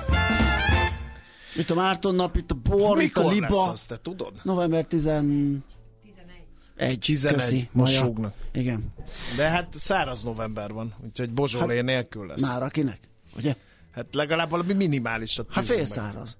Itt 1.55 1.69
a 1.69 1.75
Márton 1.75 2.15
nap, 2.15 2.35
itt 2.35 2.51
a 2.51 2.55
bor, 2.55 3.01
itt 3.01 3.17
a 3.17 3.27
liba. 3.27 3.47
Lesz 3.47 3.67
az, 3.67 3.85
te 3.85 3.99
tudod? 4.01 4.33
November 4.43 4.85
10... 4.85 5.03
11. 5.03 6.99
11. 6.99 7.33
Köszi, 7.35 7.69
most 7.71 7.93
súgnak. 7.93 8.33
Igen. 8.53 8.93
De 9.35 9.49
hát 9.49 9.73
száraz 9.73 10.23
november 10.23 10.71
van, 10.71 10.93
úgyhogy 11.03 11.29
bozsólé 11.29 11.75
hát, 11.75 11.85
nélkül 11.85 12.27
lesz. 12.27 12.41
Már 12.41 12.63
akinek, 12.63 12.99
ugye? 13.37 13.55
Hát 13.91 14.05
legalább 14.11 14.49
valami 14.49 14.73
minimálisat. 14.73 15.47
Hát 15.51 15.65
félszáraz. 15.65 16.37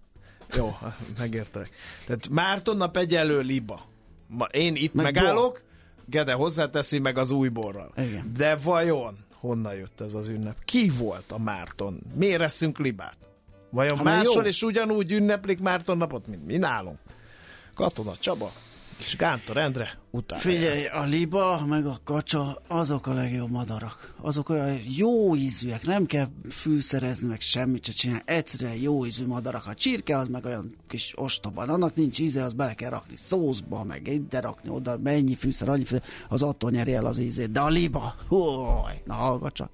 Jó, 0.55 0.77
megértek. 1.17 1.69
Tehát 2.05 2.29
Márton 2.29 2.77
nap 2.77 2.97
egyelő 2.97 3.39
liba. 3.39 3.93
Én 4.51 4.75
itt 4.75 4.93
meg 4.93 5.05
megállok, 5.05 5.51
bor. 5.51 5.61
Gede 6.05 6.33
hozzáteszi 6.33 6.99
meg 6.99 7.17
az 7.17 7.31
új 7.31 7.47
borral. 7.47 7.91
Igen. 7.97 8.31
De 8.37 8.55
vajon 8.55 9.17
honnan 9.33 9.75
jött 9.75 10.01
ez 10.01 10.13
az 10.13 10.27
ünnep? 10.27 10.55
Ki 10.65 10.91
volt 10.97 11.31
a 11.31 11.37
Márton? 11.37 11.99
Miért 12.15 12.41
eszünk 12.41 12.77
libát? 12.77 13.17
Vajon 13.69 13.95
hát 13.95 14.05
máshol 14.05 14.45
is 14.45 14.61
ugyanúgy 14.61 15.11
ünneplik 15.11 15.59
Márton 15.59 15.97
napot, 15.97 16.27
mint 16.27 16.45
mi 16.45 16.57
nálunk? 16.57 16.99
Katona 17.73 18.15
Csaba 18.19 18.51
és 18.99 19.15
Gántor 19.15 19.57
Endre 19.57 19.97
után. 20.11 20.39
Figyelj, 20.39 20.85
a 20.85 21.03
liba 21.03 21.65
meg 21.65 21.85
a 21.85 21.99
kacsa 22.03 22.61
azok 22.67 23.07
a 23.07 23.13
legjobb 23.13 23.51
madarak. 23.51 24.13
Azok 24.21 24.49
olyan 24.49 24.79
jó 24.97 25.35
ízűek, 25.35 25.85
nem 25.85 26.05
kell 26.05 26.27
fűszerezni, 26.49 27.27
meg 27.27 27.41
semmit 27.41 27.85
se 27.85 27.91
csinálni. 27.91 28.23
Egyszerűen 28.25 28.75
jó 28.75 29.05
ízű 29.05 29.25
madarak. 29.25 29.65
A 29.67 29.73
csirke 29.73 30.17
az 30.17 30.27
meg 30.27 30.45
olyan 30.45 30.75
kis 30.87 31.13
ostoba. 31.15 31.61
Annak 31.61 31.95
nincs 31.95 32.19
íze, 32.19 32.43
az 32.43 32.53
bele 32.53 32.73
kell 32.73 32.89
rakni 32.89 33.17
szószba, 33.17 33.83
meg 33.83 34.07
ide 34.07 34.39
rakni 34.39 34.69
oda, 34.69 34.97
mennyi 34.97 35.35
fűszer, 35.35 35.69
annyi 35.69 35.83
fűszer, 35.83 36.03
az 36.29 36.43
attól 36.43 36.71
nyeri 36.71 36.93
el 36.93 37.05
az 37.05 37.17
ízét. 37.17 37.51
De 37.51 37.59
a 37.59 37.69
liba, 37.69 38.15
hú, 38.27 38.37
na 39.05 39.13
hallgat 39.13 39.53
csak. 39.53 39.69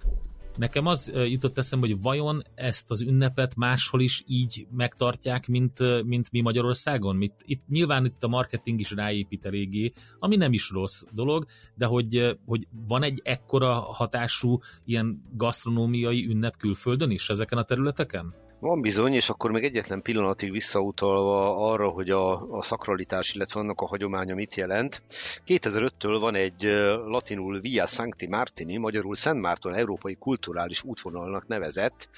Nekem 0.57 0.85
az 0.85 1.11
jutott 1.13 1.57
eszembe, 1.57 1.87
hogy 1.87 2.01
vajon 2.01 2.43
ezt 2.55 2.91
az 2.91 3.01
ünnepet 3.01 3.55
máshol 3.55 4.01
is 4.01 4.23
így 4.27 4.67
megtartják, 4.71 5.47
mint, 5.47 6.03
mint 6.03 6.31
mi 6.31 6.41
Magyarországon? 6.41 7.15
Mit, 7.15 7.33
itt, 7.45 7.63
nyilván 7.67 8.05
itt 8.05 8.23
a 8.23 8.27
marketing 8.27 8.79
is 8.79 8.91
ráépít 8.91 9.45
eléggé, 9.45 9.91
ami 10.19 10.35
nem 10.35 10.53
is 10.53 10.69
rossz 10.69 11.03
dolog, 11.11 11.45
de 11.75 11.85
hogy, 11.85 12.37
hogy 12.45 12.67
van 12.87 13.03
egy 13.03 13.21
ekkora 13.23 13.73
hatású 13.73 14.59
ilyen 14.85 15.21
gasztronómiai 15.33 16.25
ünnep 16.25 16.57
külföldön 16.57 17.11
is 17.11 17.29
ezeken 17.29 17.57
a 17.57 17.63
területeken? 17.63 18.33
Van 18.61 18.81
bizony, 18.81 19.13
és 19.13 19.29
akkor 19.29 19.51
még 19.51 19.63
egyetlen 19.63 20.01
pillanatig 20.01 20.51
visszautalva 20.51 21.71
arra, 21.71 21.89
hogy 21.89 22.09
a, 22.09 22.39
a 22.39 22.61
szakralitás, 22.61 23.33
illetve 23.33 23.59
annak 23.59 23.81
a 23.81 23.87
hagyománya 23.87 24.35
mit 24.35 24.55
jelent. 24.55 25.03
2005-től 25.47 26.17
van 26.19 26.35
egy 26.35 26.63
latinul 27.05 27.59
Via 27.59 27.85
Sancti 27.85 28.27
Martini, 28.27 28.77
magyarul 28.77 29.15
Szent 29.15 29.41
Márton 29.41 29.73
Európai 29.73 30.15
Kulturális 30.15 30.83
Útvonalnak 30.83 31.47
nevezett 31.47 32.09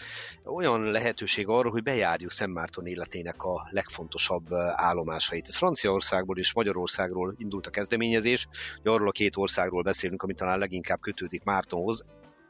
olyan 0.44 0.92
lehetőség 0.92 1.48
arra, 1.48 1.70
hogy 1.70 1.84
bejárjuk 1.84 2.32
Szent 2.32 2.54
Márton 2.54 2.86
életének 2.86 3.44
a 3.44 3.68
legfontosabb 3.70 4.54
állomásait. 4.76 5.48
Ez 5.48 5.56
Franciaországból 5.56 6.38
és 6.38 6.54
Magyarországról 6.54 7.36
indult 7.38 7.68
a 7.68 7.72
kezdeményezés, 7.72 8.48
hogy 8.82 8.92
arról 8.92 9.08
a 9.08 9.12
két 9.12 9.38
országról 9.38 9.82
beszélünk, 9.82 10.24
ami 10.24 10.34
talán 10.34 10.60
leginkább 10.60 11.00
kötődik 11.00 11.44
Mártonhoz, 11.44 12.04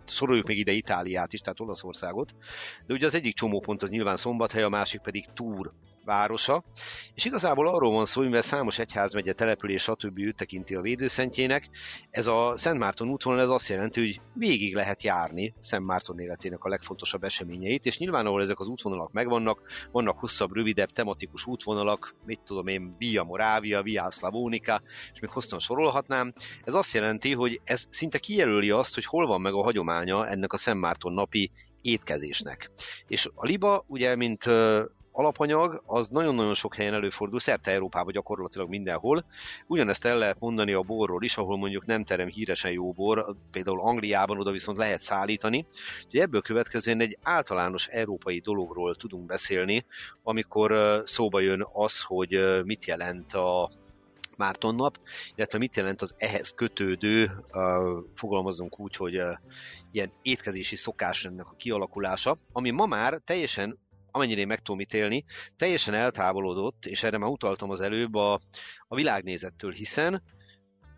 soroljuk 0.06 0.48
még 0.48 0.58
ide 0.58 0.72
Itáliát 0.72 1.34
is, 1.34 1.40
tehát 1.40 1.60
Olaszországot, 1.60 2.36
de 2.86 2.94
ugye 2.94 3.06
az 3.06 3.14
egyik 3.14 3.36
csomópont 3.36 3.82
az 3.82 3.90
nyilván 3.90 4.18
Szombathely, 4.18 4.64
a 4.64 4.70
másik 4.70 5.02
pedig 5.02 5.26
Túr 5.34 5.74
városa, 6.06 6.64
és 7.14 7.26
igazából 7.26 7.68
arról 7.68 7.92
van 7.92 8.06
szó, 8.06 8.22
mivel 8.22 8.42
számos 8.42 8.80
egyházmegye 8.80 9.34
település, 9.34 9.82
stb. 9.82 10.20
őt 10.20 10.36
tekinti 10.36 10.76
a 10.76 10.82
védőszentjének, 10.82 11.70
ez 12.10 12.28
a 12.28 12.54
Szent 12.58 12.80
Márton 12.80 13.10
útvonal 13.10 13.42
ez 13.42 13.50
azt 13.50 13.68
jelenti, 13.68 14.00
hogy 14.00 14.22
végig 14.34 14.76
lehet 14.76 15.04
járni 15.04 15.54
Szent 15.60 15.86
Márton 15.86 16.20
életének 16.20 16.64
a 16.64 16.70
legfontosabb 16.70 17.24
eseményeit, 17.24 17.86
és 17.86 17.98
nyilván 17.98 18.26
ahol 18.26 18.42
ezek 18.42 18.60
az 18.60 18.68
útvonalak 18.68 19.12
megvannak, 19.12 19.62
vannak 19.92 20.20
hosszabb, 20.20 20.54
rövidebb, 20.56 20.90
tematikus 20.90 21.46
útvonalak, 21.46 22.16
mit 22.26 22.40
tudom 22.46 22.68
én, 22.68 22.96
Via 22.98 23.24
Moravia, 23.24 23.82
Via 23.82 24.12
Slavonica, 24.12 24.82
és 25.14 25.20
még 25.20 25.30
hosszan 25.30 25.60
sorolhatnám. 25.60 26.34
Ez 26.64 26.74
azt 26.74 26.94
jelenti, 26.94 27.34
hogy 27.34 27.62
ez 27.64 27.86
szinte 27.90 28.18
kijelöli 28.18 28.70
azt, 28.70 28.94
hogy 28.94 29.06
hol 29.06 29.28
van 29.28 29.42
meg 29.42 29.54
a 29.54 29.64
hagyománya 29.64 30.28
ennek 30.28 30.54
a 30.54 30.58
Szent 30.58 30.80
Márton 30.80 31.14
napi 31.14 31.52
étkezésnek. 31.82 32.72
És 33.08 33.30
a 33.34 33.46
liba, 33.46 33.84
ugye, 33.88 34.16
mint 34.16 34.44
alapanyag, 35.14 35.84
az 35.86 36.10
nagyon-nagyon 36.10 36.54
sok 36.54 36.76
helyen 36.76 36.94
előfordul, 36.94 37.40
szerte 37.40 37.72
Európában 37.72 38.14
gyakorlatilag 38.14 38.70
mindenhol. 38.70 39.26
Ugyanezt 39.68 40.06
el 40.06 40.18
lehet 40.18 40.40
mondani 40.40 40.74
a 40.74 40.82
borról 40.82 41.24
is, 41.24 41.38
ahol 41.38 41.58
mondjuk 41.58 41.86
nem 41.86 42.04
terem 42.04 42.28
híresen 42.28 42.72
jó 42.72 42.92
bor, 42.92 43.36
például 43.52 43.82
Angliában 43.82 44.40
oda 44.40 44.52
viszont 44.52 44.78
lehet 44.78 45.02
szállítani. 45.02 45.66
Úgyhogy 46.04 46.20
ebből 46.20 46.42
következően 46.42 47.00
egy 47.00 47.18
általános 47.22 47.88
európai 47.88 48.40
dologról 48.40 48.96
tudunk 48.96 49.26
beszélni, 49.26 49.86
amikor 50.24 51.02
szóba 51.06 51.40
jön 51.40 51.68
az, 51.72 52.02
hogy 52.02 52.64
mit 52.64 52.86
jelent 52.86 53.34
a 53.34 53.70
Márton 54.38 54.76
nap, 54.76 55.00
illetve 55.36 55.58
mit 55.58 55.76
jelent 55.76 56.02
az 56.02 56.16
ehhez 56.18 56.50
kötődő, 56.50 57.32
uh, 57.52 58.04
fogalmazunk 58.16 58.80
úgy, 58.80 58.96
hogy 58.96 59.18
uh, 59.18 59.32
ilyen 59.92 60.12
étkezési 60.22 60.76
szokásrendnek 60.76 61.48
a 61.48 61.56
kialakulása, 61.58 62.36
ami 62.52 62.70
ma 62.70 62.86
már 62.86 63.22
teljesen 63.26 63.80
amennyire 64.16 64.40
én 64.40 64.48
meg 64.48 64.60
tudom 64.60 64.80
ítélni, 64.80 65.26
teljesen 65.58 65.94
eltávolodott, 65.94 66.86
és 66.86 67.04
erre 67.04 67.18
már 67.18 67.30
utaltam 67.30 67.70
az 67.70 67.82
előbb 67.82 68.16
a, 68.16 68.40
a 68.88 68.96
világnézettől, 68.96 69.72
hiszen 69.72 70.24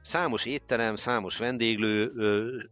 Számos 0.07 0.45
étterem, 0.45 0.95
számos 0.95 1.37
vendéglő, 1.37 2.11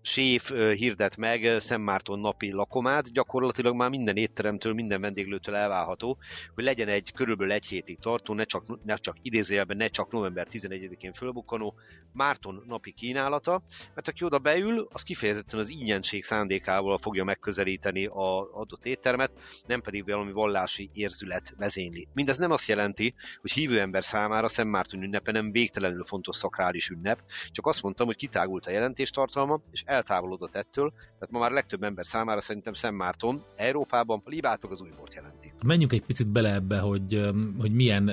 séf 0.01 0.51
hirdet 0.51 1.17
meg 1.17 1.55
Szentmárton 1.59 2.19
napi 2.19 2.51
lakomát, 2.51 3.11
gyakorlatilag 3.11 3.75
már 3.75 3.89
minden 3.89 4.15
étteremtől, 4.15 4.73
minden 4.73 5.01
vendéglőtől 5.01 5.55
elválható, 5.55 6.17
hogy 6.55 6.63
legyen 6.63 6.87
egy 6.87 7.11
körülbelül 7.11 7.53
egy 7.53 7.65
hétig 7.65 7.99
tartó, 7.99 8.33
ne 8.33 8.43
csak, 8.43 8.83
ne 8.85 8.95
csak 8.95 9.17
idézőjelben, 9.21 9.77
ne 9.77 9.87
csak 9.87 10.11
november 10.11 10.47
11-én 10.49 11.13
fölbukkanó 11.13 11.75
Márton 12.11 12.63
napi 12.67 12.91
kínálata, 12.91 13.63
mert 13.93 14.07
aki 14.07 14.23
oda 14.23 14.39
beül, 14.39 14.87
az 14.91 15.01
kifejezetten 15.01 15.59
az 15.59 15.71
ígyenség 15.71 16.23
szándékával 16.23 16.97
fogja 16.97 17.23
megközelíteni 17.23 18.05
a 18.05 18.53
adott 18.53 18.85
éttermet, 18.85 19.31
nem 19.65 19.81
pedig 19.81 20.05
valami 20.05 20.31
vallási 20.31 20.89
érzület 20.93 21.53
vezényli. 21.57 22.07
Mindez 22.13 22.37
nem 22.37 22.51
azt 22.51 22.67
jelenti, 22.67 23.13
hogy 23.41 23.51
hívő 23.51 23.79
ember 23.79 24.03
számára 24.03 24.47
Szent 24.47 24.69
Márton 24.69 25.03
ünnepe 25.03 25.31
nem 25.31 25.51
végtelenül 25.51 26.03
fontos 26.03 26.35
szakrális 26.35 26.89
ünnep, 26.89 27.22
csak 27.51 27.65
azt 27.65 27.81
mondtam, 27.81 28.05
hogy 28.05 28.15
kitágult 28.15 28.65
a 28.65 28.71
jelentéstartalma, 28.71 29.61
és 29.71 29.83
eltávolodott 29.85 30.55
ettől, 30.55 30.89
tehát 30.89 31.29
ma 31.29 31.39
már 31.39 31.51
legtöbb 31.51 31.83
ember 31.83 32.05
számára 32.05 32.41
szerintem 32.41 32.73
Szent 32.73 32.97
Márton 32.97 33.43
Európában 33.55 34.21
a 34.25 34.29
libát 34.29 34.61
meg 34.61 34.71
az 34.71 34.81
újbort 34.81 35.13
jelenti. 35.13 35.53
Menjünk 35.65 35.93
egy 35.93 36.03
picit 36.03 36.27
bele 36.27 36.53
ebbe, 36.53 36.79
hogy, 36.79 37.31
hogy 37.59 37.71
milyen 37.71 38.07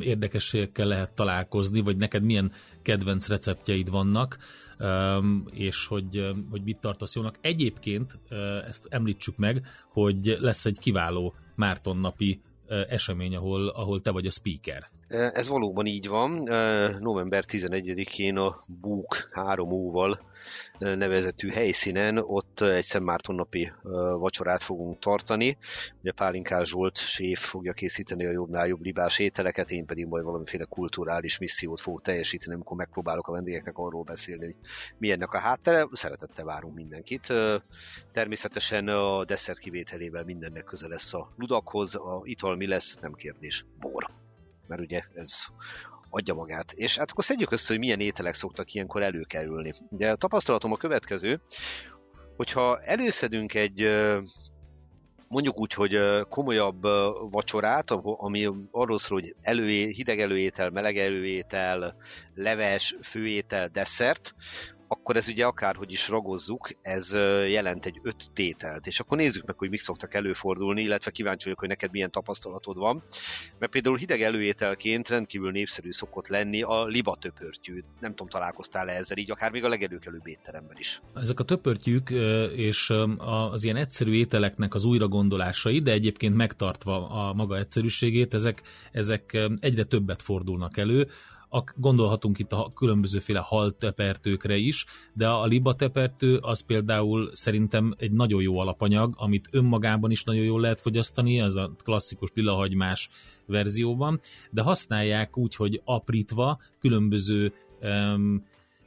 érdekességekkel 0.00 0.86
lehet 0.86 1.14
találkozni, 1.14 1.80
vagy 1.80 1.96
neked 1.96 2.22
milyen 2.22 2.52
kedvenc 2.82 3.28
receptjeid 3.28 3.90
vannak, 3.90 4.38
és 5.50 5.86
hogy, 5.86 6.32
hogy 6.50 6.62
mit 6.62 6.78
tartasz 6.78 7.14
jónak. 7.14 7.38
Egyébként 7.40 8.18
ezt 8.66 8.86
említsük 8.88 9.36
meg, 9.36 9.66
hogy 9.88 10.36
lesz 10.40 10.64
egy 10.64 10.78
kiváló 10.78 11.34
Márton 11.54 11.96
napi 11.96 12.40
esemény, 12.88 13.36
ahol, 13.36 13.68
ahol 13.68 14.00
te 14.00 14.10
vagy 14.10 14.26
a 14.26 14.30
speaker. 14.30 14.90
Ez 15.14 15.48
valóban 15.48 15.86
így 15.86 16.08
van. 16.08 16.30
November 17.00 17.44
11-én 17.48 18.36
a 18.36 18.56
Búk 18.80 19.28
3 19.32 19.70
óval 19.70 20.20
nevezetű 20.78 21.50
helyszínen, 21.50 22.18
ott 22.18 22.60
egy 22.60 22.84
Szent 22.84 23.20
vacsorát 24.18 24.62
fogunk 24.62 24.98
tartani. 24.98 25.58
Ugye 26.00 26.12
Pálinkás 26.12 26.68
Zsolt 26.68 26.96
séf 26.96 27.40
fogja 27.40 27.72
készíteni 27.72 28.26
a 28.26 28.30
jobbnál 28.30 28.66
jobb 28.66 28.82
libás 28.82 29.18
ételeket, 29.18 29.70
én 29.70 29.86
pedig 29.86 30.06
majd 30.06 30.24
valamiféle 30.24 30.64
kulturális 30.64 31.38
missziót 31.38 31.80
fogok 31.80 32.02
teljesíteni, 32.02 32.54
amikor 32.54 32.76
megpróbálok 32.76 33.28
a 33.28 33.32
vendégeknek 33.32 33.78
arról 33.78 34.02
beszélni, 34.02 34.44
hogy 34.44 34.56
mi 34.98 35.10
ennek 35.10 35.32
a 35.32 35.38
háttere. 35.38 35.86
Szeretettel 35.92 36.44
várunk 36.44 36.74
mindenkit. 36.74 37.32
Természetesen 38.12 38.88
a 38.88 39.24
desszert 39.24 39.58
kivételével 39.58 40.24
mindennek 40.24 40.64
köze 40.64 40.88
lesz 40.88 41.14
a 41.14 41.32
ludakhoz, 41.36 41.94
a 41.94 42.20
ital 42.24 42.56
mi 42.56 42.66
lesz, 42.66 42.98
nem 43.00 43.12
kérdés, 43.12 43.64
bor 43.80 44.06
mert 44.66 44.80
ugye 44.80 45.00
ez 45.14 45.44
adja 46.10 46.34
magát. 46.34 46.72
És 46.72 46.98
hát 46.98 47.10
akkor 47.10 47.24
szedjük 47.24 47.52
össze, 47.52 47.66
hogy 47.68 47.78
milyen 47.78 48.00
ételek 48.00 48.34
szoktak 48.34 48.72
ilyenkor 48.72 49.02
előkerülni. 49.02 49.72
Ugye 49.90 50.10
a 50.10 50.16
tapasztalatom 50.16 50.72
a 50.72 50.76
következő, 50.76 51.40
hogyha 52.36 52.80
előszedünk 52.82 53.54
egy 53.54 53.88
mondjuk 55.28 55.60
úgy, 55.60 55.72
hogy 55.72 55.98
komolyabb 56.28 56.82
vacsorát, 57.30 57.90
ami 58.02 58.50
arról 58.70 58.98
szól, 58.98 59.20
hogy 59.20 59.34
előé, 59.40 59.92
hideg 59.92 60.20
előétel, 60.20 60.70
meleg 60.70 60.96
előétel, 60.96 61.96
leves, 62.34 62.96
főétel, 63.02 63.68
desszert, 63.68 64.34
akkor 64.94 65.16
ez 65.16 65.28
ugye 65.28 65.46
akárhogy 65.46 65.92
is 65.92 66.08
ragozzuk, 66.08 66.68
ez 66.82 67.12
jelent 67.48 67.86
egy 67.86 68.00
öt 68.02 68.30
tételt. 68.34 68.86
És 68.86 69.00
akkor 69.00 69.16
nézzük 69.16 69.46
meg, 69.46 69.58
hogy 69.58 69.70
mik 69.70 69.80
szoktak 69.80 70.14
előfordulni, 70.14 70.82
illetve 70.82 71.10
kíváncsi 71.10 71.44
vagyok, 71.44 71.58
hogy 71.58 71.68
neked 71.68 71.90
milyen 71.92 72.10
tapasztalatod 72.10 72.76
van. 72.76 73.02
Mert 73.58 73.72
például 73.72 73.96
hideg 73.96 74.22
előételként 74.22 75.08
rendkívül 75.08 75.50
népszerű 75.50 75.90
szokott 75.90 76.28
lenni 76.28 76.62
a 76.62 76.84
liba 76.84 77.16
töpörtyű. 77.20 77.82
Nem 78.00 78.10
tudom, 78.10 78.28
találkoztál-e 78.28 78.92
ezzel 78.92 79.16
így, 79.16 79.30
akár 79.30 79.50
még 79.50 79.64
a 79.64 79.68
legelőkelőbb 79.68 80.26
étteremben 80.26 80.76
is. 80.78 81.00
Ezek 81.14 81.40
a 81.40 81.44
töpörtyűk 81.44 82.10
és 82.56 82.92
az 83.18 83.64
ilyen 83.64 83.76
egyszerű 83.76 84.12
ételeknek 84.12 84.74
az 84.74 84.84
újragondolásai, 84.84 85.80
de 85.80 85.92
egyébként 85.92 86.34
megtartva 86.34 87.08
a 87.08 87.32
maga 87.32 87.58
egyszerűségét, 87.58 88.34
ezek, 88.34 88.62
ezek 88.92 89.38
egyre 89.60 89.84
többet 89.84 90.22
fordulnak 90.22 90.76
elő 90.76 91.08
gondolhatunk 91.76 92.38
itt 92.38 92.52
a 92.52 92.72
különbözőféle 92.74 93.38
haltepertőkre 93.38 94.56
is, 94.56 94.86
de 95.12 95.28
a 95.28 95.46
libatepertő 95.46 96.36
az 96.36 96.60
például 96.60 97.30
szerintem 97.32 97.94
egy 97.98 98.12
nagyon 98.12 98.42
jó 98.42 98.58
alapanyag, 98.58 99.14
amit 99.16 99.48
önmagában 99.50 100.10
is 100.10 100.24
nagyon 100.24 100.44
jól 100.44 100.60
lehet 100.60 100.80
fogyasztani, 100.80 101.40
az 101.40 101.56
a 101.56 101.70
klasszikus 101.82 102.30
lilahagymás 102.34 103.10
verzióban, 103.46 104.20
de 104.50 104.62
használják 104.62 105.36
úgy, 105.36 105.54
hogy 105.54 105.80
aprítva 105.84 106.58
különböző 106.80 107.52
um, 107.82 108.44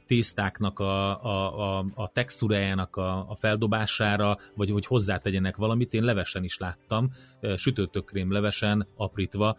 tésztáknak 0.08 0.78
a, 0.78 1.24
a, 1.24 1.78
a, 1.78 1.84
a 1.94 2.08
textúrájának 2.08 2.96
a, 2.96 3.30
a 3.30 3.36
feldobására, 3.36 4.38
vagy 4.54 4.70
hogy 4.70 4.86
hozzátegyenek 4.86 5.56
valamit. 5.56 5.92
Én 5.92 6.02
levesen 6.02 6.44
is 6.44 6.58
láttam, 6.58 7.10
sütőtökrém 7.56 8.32
levesen, 8.32 8.88
aprítva, 8.96 9.56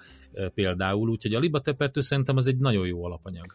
például, 0.53 1.09
úgyhogy 1.09 1.33
a 1.33 1.39
libatepertő 1.39 2.01
szerintem 2.01 2.37
az 2.37 2.47
egy 2.47 2.57
nagyon 2.57 2.87
jó 2.87 3.05
alapanyag. 3.05 3.53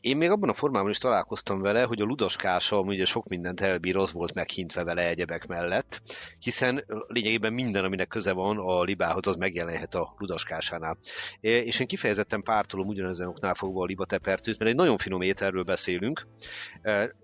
Én 0.00 0.16
még 0.16 0.30
abban 0.30 0.48
a 0.48 0.52
formában 0.52 0.90
is 0.90 0.98
találkoztam 0.98 1.60
vele, 1.60 1.82
hogy 1.82 2.00
a 2.00 2.04
ludaskása, 2.04 2.78
ami 2.78 2.94
ugye 2.94 3.04
sok 3.04 3.28
mindent 3.28 3.60
elbír, 3.60 3.96
az 3.96 4.12
volt 4.12 4.34
meghintve 4.34 4.84
vele 4.84 5.08
egyebek 5.08 5.46
mellett, 5.46 6.02
hiszen 6.38 6.84
lényegében 7.06 7.52
minden, 7.52 7.84
aminek 7.84 8.08
köze 8.08 8.32
van 8.32 8.58
a 8.58 8.82
libához, 8.82 9.26
az 9.26 9.36
megjelenhet 9.36 9.94
a 9.94 10.14
ludaskásánál. 10.18 10.98
És 11.40 11.80
én 11.80 11.86
kifejezetten 11.86 12.42
pártolom 12.42 12.86
ugyanezen 12.86 13.28
oknál 13.28 13.54
fogva 13.54 13.82
a 13.82 13.86
libatepertőt, 13.86 14.58
mert 14.58 14.70
egy 14.70 14.76
nagyon 14.76 14.96
finom 14.96 15.20
ételről 15.20 15.62
beszélünk, 15.62 16.19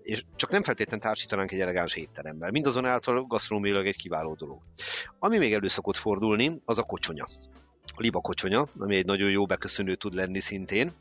és 0.01 0.23
csak 0.35 0.49
nem 0.49 0.63
feltétlenül 0.63 1.05
társítanánk 1.05 1.51
egy 1.51 1.59
elegáns 1.59 1.95
étteremben. 1.95 2.51
Mindazonáltal 2.51 3.21
gasztronómiailag 3.21 3.87
egy 3.87 3.97
kiváló 3.97 4.33
dolog. 4.33 4.61
Ami 5.19 5.37
még 5.37 5.53
elő 5.53 5.67
szokott 5.67 5.97
fordulni, 5.97 6.61
az 6.65 6.77
a 6.77 6.83
kocsonya 6.83 7.25
a 7.97 8.01
libakocsonya, 8.01 8.67
ami 8.77 8.95
egy 8.95 9.05
nagyon 9.05 9.29
jó 9.29 9.45
beköszönő 9.45 9.95
tud 9.95 10.13
lenni 10.13 10.39
szintén, 10.39 10.91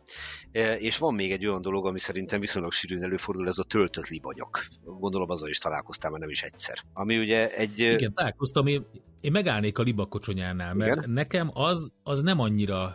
és 0.78 0.98
van 0.98 1.14
még 1.14 1.32
egy 1.32 1.46
olyan 1.46 1.62
dolog, 1.62 1.86
ami 1.86 1.98
szerintem 1.98 2.40
viszonylag 2.40 2.72
sűrűn 2.72 3.02
előfordul, 3.02 3.46
ez 3.48 3.58
a 3.58 3.64
töltött 3.64 4.08
libagyak. 4.08 4.68
Gondolom 4.84 5.30
azzal 5.30 5.48
is 5.48 5.58
találkoztál, 5.58 6.10
mert 6.10 6.22
nem 6.22 6.32
is 6.32 6.42
egyszer. 6.42 6.78
Ami 6.92 7.18
ugye 7.18 7.54
egy... 7.54 7.78
Igen, 7.78 8.12
találkoztam, 8.12 8.66
én, 8.66 8.86
én 9.26 9.32
megállnék 9.32 9.78
a 9.78 9.82
libakocsonyánál, 9.82 10.74
mert 10.74 10.96
Igen. 10.96 11.10
nekem 11.10 11.50
az, 11.52 11.90
az 12.02 12.22
nem 12.22 12.40
annyira, 12.40 12.94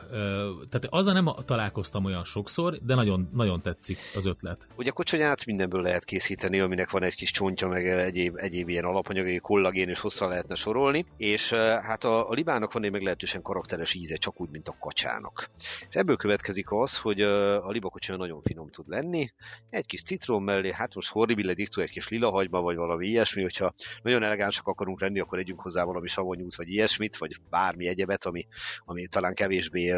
tehát 0.69 0.87
azzal 0.89 1.13
nem 1.13 1.29
találkoztam 1.45 2.05
olyan 2.05 2.23
sokszor, 2.23 2.77
de 2.83 2.95
nagyon, 2.95 3.29
nagyon 3.33 3.61
tetszik 3.61 3.97
az 4.15 4.25
ötlet. 4.25 4.67
Ugye 4.75 4.89
kocsonyát 4.89 5.45
mindenből 5.45 5.81
lehet 5.81 6.05
készíteni, 6.05 6.59
aminek 6.59 6.89
van 6.89 7.03
egy 7.03 7.15
kis 7.15 7.31
csontja, 7.31 7.67
meg 7.67 7.87
egyéb, 7.87 8.37
egyéb 8.37 8.69
ilyen 8.69 8.83
alapanyagai, 8.83 9.37
kollagén 9.37 9.89
és 9.89 9.99
hosszá 9.99 10.27
lehetne 10.27 10.55
sorolni, 10.55 11.05
és 11.17 11.53
hát 11.53 12.03
a, 12.03 12.29
a 12.29 12.33
libának 12.33 12.73
van 12.73 12.83
egy 12.83 12.91
meglehetősen 12.91 13.41
karakteres 13.41 13.93
íze, 13.93 14.15
csak 14.15 14.41
úgy, 14.41 14.49
mint 14.49 14.67
a 14.67 14.75
kacsának. 14.79 15.49
És 15.89 15.95
ebből 15.95 16.15
következik 16.15 16.71
az, 16.71 16.97
hogy 16.97 17.21
a 17.21 17.71
libakocsonya 17.71 18.19
nagyon 18.19 18.41
finom 18.41 18.69
tud 18.69 18.87
lenni, 18.87 19.29
egy 19.69 19.85
kis 19.85 20.03
citrom 20.03 20.43
mellé, 20.43 20.71
hát 20.71 20.95
most 20.95 21.09
horribile 21.09 21.53
dictu, 21.53 21.81
egy 21.81 21.89
kis 21.89 22.09
lilahagyma, 22.09 22.61
vagy 22.61 22.75
valami 22.75 23.07
ilyesmi, 23.07 23.41
hogyha 23.41 23.73
nagyon 24.01 24.23
elegánsak 24.23 24.67
akarunk 24.67 25.01
lenni, 25.01 25.19
akkor 25.19 25.39
együnk 25.39 25.61
hozzá 25.61 25.83
valami 25.83 26.07
savanyút, 26.21 26.55
vagy 26.55 26.69
ilyesmit, 26.69 27.17
vagy 27.17 27.35
bármi 27.49 27.87
egyebet, 27.87 28.25
ami, 28.25 28.47
ami 28.85 29.07
talán 29.07 29.33
kevésbé 29.33 29.93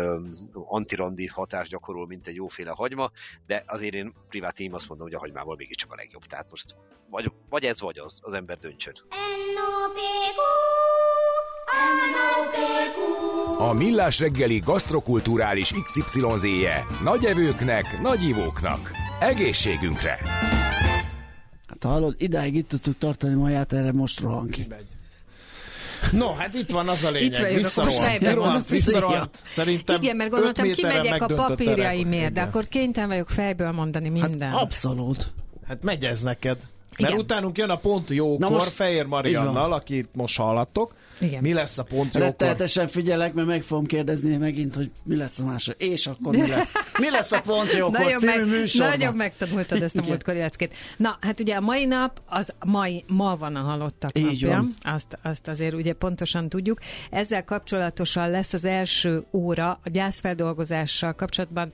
antirandi 0.53 1.27
hatást 1.27 1.71
gyakorol, 1.71 2.07
mint 2.07 2.27
egy 2.27 2.35
jóféle 2.35 2.71
hagyma, 2.71 3.11
de 3.45 3.63
azért 3.67 3.93
én 3.93 4.13
privát 4.29 4.59
én 4.59 4.73
azt 4.73 4.87
mondom, 4.87 5.07
hogy 5.07 5.15
a 5.15 5.19
hagymával 5.19 5.55
mégiscsak 5.55 5.91
a 5.91 5.95
legjobb. 5.95 6.25
Tehát 6.25 6.49
most 6.49 6.75
vagy, 7.09 7.31
vagy 7.49 7.63
ez, 7.63 7.81
vagy 7.81 7.97
az, 7.99 8.19
az 8.21 8.33
ember 8.33 8.57
döntsön. 8.57 8.93
A 13.57 13.73
Millás 13.73 14.19
reggeli 14.19 14.59
gasztrokulturális 14.59 15.73
XYZ-je 15.83 16.85
nagy 17.03 17.25
evőknek, 17.25 18.01
nagy 18.01 18.21
ivóknak. 18.21 18.91
Egészségünkre! 19.19 20.17
Hát 21.67 21.83
hallod, 21.83 22.15
idáig 22.17 22.55
itt 22.55 22.67
tudtuk 22.67 22.97
tartani 22.97 23.33
maját, 23.33 23.73
erre 23.73 23.91
most 23.91 24.19
rohan 24.19 24.49
ki. 24.49 24.67
No, 26.11 26.33
hát 26.33 26.53
itt 26.53 26.69
van 26.69 26.89
az 26.89 27.03
a 27.03 27.09
lényeg. 27.11 27.31
Itt 27.31 27.37
vagyok, 27.37 27.73
van. 28.35 28.61
visszarolt. 28.69 29.39
Szerintem 29.43 30.01
Igen, 30.01 30.15
mert 30.15 30.29
gondoltam, 30.29 30.71
kimegyek 30.71 31.21
a 31.21 31.25
papírjaimért, 31.25 32.33
de 32.33 32.41
akkor 32.41 32.67
kénytelen 32.67 33.09
vagyok 33.09 33.29
fejből 33.29 33.71
mondani 33.71 34.09
minden. 34.09 34.49
Hát 34.49 34.61
abszolút. 34.61 35.33
Hát 35.67 35.83
megy 35.83 36.03
ez 36.03 36.21
neked. 36.21 36.57
Mert 36.97 37.11
Igen. 37.13 37.23
utánunk 37.23 37.57
jön 37.57 37.69
a 37.69 37.75
pont 37.75 38.09
jókor, 38.09 38.49
most- 38.49 38.69
Fehér. 38.69 39.05
Mariannal, 39.05 39.73
akit 39.73 40.07
most 40.13 40.37
hallattok. 40.37 40.93
Igen. 41.19 41.41
Mi 41.41 41.53
lesz 41.53 41.77
a 41.77 41.83
pont 41.83 42.13
jókor? 42.13 42.21
Rettenetesen 42.21 42.87
figyelek, 42.87 43.33
mert 43.33 43.47
meg 43.47 43.61
fogom 43.61 43.85
kérdezni 43.85 44.35
megint, 44.37 44.75
hogy 44.75 44.91
mi 45.03 45.15
lesz 45.15 45.39
a 45.39 45.45
másod. 45.45 45.75
És 45.77 46.07
akkor 46.07 46.35
mi 46.35 46.47
lesz? 46.47 46.71
Mi 46.99 47.09
lesz 47.09 47.31
a 47.31 47.41
pont 47.41 47.71
jókor 47.77 47.99
Nagyon, 47.99 48.19
című 48.19 48.33
meg, 48.39 48.47
műsorban? 48.47 48.97
nagyon 48.97 49.15
megtanultad 49.15 49.81
ezt 49.81 49.97
a 49.97 50.01
múltkori 50.01 50.37
leckét. 50.37 50.75
Na, 50.97 51.17
hát 51.21 51.39
ugye 51.39 51.55
a 51.55 51.59
mai 51.61 51.85
nap, 51.85 52.21
az 52.25 52.53
mai, 52.65 53.03
ma 53.07 53.35
van 53.37 53.55
a 53.55 53.61
halottak 53.61 54.17
Így 54.17 54.23
napja. 54.25 54.49
van. 54.49 54.75
Azt, 54.81 55.17
azt 55.23 55.47
azért 55.47 55.73
ugye 55.73 55.93
pontosan 55.93 56.49
tudjuk. 56.49 56.79
Ezzel 57.09 57.43
kapcsolatosan 57.43 58.29
lesz 58.29 58.53
az 58.53 58.65
első 58.65 59.23
óra 59.31 59.79
a 59.83 59.89
gyászfeldolgozással 59.89 61.13
kapcsolatban 61.13 61.71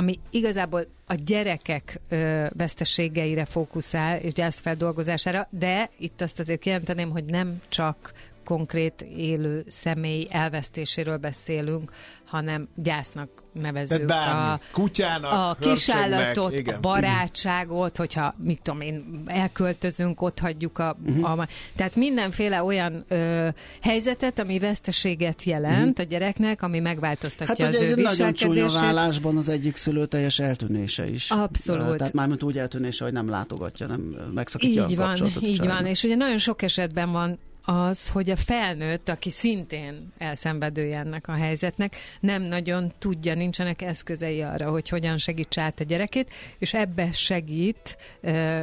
ami 0.00 0.18
igazából 0.30 0.86
a 1.06 1.14
gyerekek 1.14 2.00
ö, 2.08 2.46
veszteségeire 2.56 3.44
fókuszál, 3.44 4.18
és 4.18 4.32
gyászfeldolgozására, 4.32 5.48
de 5.50 5.90
itt 5.98 6.20
azt 6.20 6.38
azért 6.38 6.60
kijelenteném, 6.60 7.10
hogy 7.10 7.24
nem 7.24 7.60
csak 7.68 8.12
konkrét 8.50 9.06
élő 9.16 9.64
személy 9.66 10.26
elvesztéséről 10.30 11.16
beszélünk, 11.16 11.90
hanem 12.24 12.68
gyásznak 12.76 13.28
nevezzük 13.52 14.06
bármi. 14.06 14.40
a, 14.40 14.60
Kutyának, 14.72 15.32
a 15.32 15.56
kisállatot, 15.60 16.52
igen. 16.52 16.74
a 16.74 16.80
barátságot, 16.80 17.96
hogyha 17.96 18.34
mit 18.42 18.62
tudom 18.62 18.80
én, 18.80 19.22
elköltözünk, 19.26 20.22
ott 20.22 20.38
hagyjuk 20.38 20.78
a... 20.78 20.96
Mhm. 21.06 21.24
a 21.24 21.46
tehát 21.76 21.96
mindenféle 21.96 22.62
olyan 22.62 23.04
ö, 23.08 23.48
helyzetet, 23.80 24.38
ami 24.38 24.58
veszteséget 24.58 25.42
jelent 25.42 25.98
a 25.98 26.02
gyereknek, 26.02 26.62
ami 26.62 26.78
megváltoztatja 26.78 27.54
Mhm. 27.54 27.64
Hát 27.64 27.74
az 27.74 27.80
ő 27.80 27.90
egy 27.90 27.96
nagyon 27.96 28.32
csúnya 28.32 28.68
vállásban 28.68 29.36
az 29.36 29.48
egyik 29.48 29.76
szülő 29.76 30.06
teljes 30.06 30.38
eltűnése 30.38 31.08
is. 31.08 31.30
Abszolút. 31.30 31.96
Tehát 31.96 32.12
mármint 32.12 32.42
úgy 32.42 32.58
eltűnése, 32.58 33.04
hogy 33.04 33.12
nem 33.12 33.28
látogatja, 33.28 33.86
nem 33.86 34.00
megszakítja 34.34 34.84
Így 34.88 34.92
a 34.92 34.96
van, 34.96 35.32
így 35.40 35.66
van. 35.66 35.86
És 35.86 36.02
ugye 36.04 36.14
nagyon 36.14 36.38
sok 36.38 36.62
esetben 36.62 37.12
van 37.12 37.38
az, 37.64 38.08
hogy 38.08 38.30
a 38.30 38.36
felnőtt, 38.36 39.08
aki 39.08 39.30
szintén 39.30 40.12
elszenvedője 40.18 40.98
ennek 40.98 41.28
a 41.28 41.32
helyzetnek, 41.32 41.96
nem 42.20 42.42
nagyon 42.42 42.92
tudja, 42.98 43.34
nincsenek 43.34 43.82
eszközei 43.82 44.42
arra, 44.42 44.70
hogy 44.70 44.88
hogyan 44.88 45.18
segítse 45.18 45.62
át 45.62 45.80
a 45.80 45.84
gyerekét, 45.84 46.32
és 46.58 46.74
ebbe 46.74 47.12
segít 47.12 47.96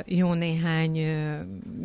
jó 0.05 0.33
néhány 0.33 0.99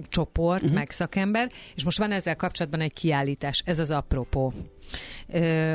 csoport, 0.09 0.62
uh-huh. 0.62 0.77
meg 0.77 0.90
szakember, 0.90 1.51
és 1.75 1.85
most 1.85 1.98
van 1.98 2.12
ezzel 2.12 2.37
kapcsolatban 2.37 2.81
egy 2.81 2.92
kiállítás, 2.92 3.62
ez 3.66 3.79
az 3.79 3.90
apropó. 3.90 4.53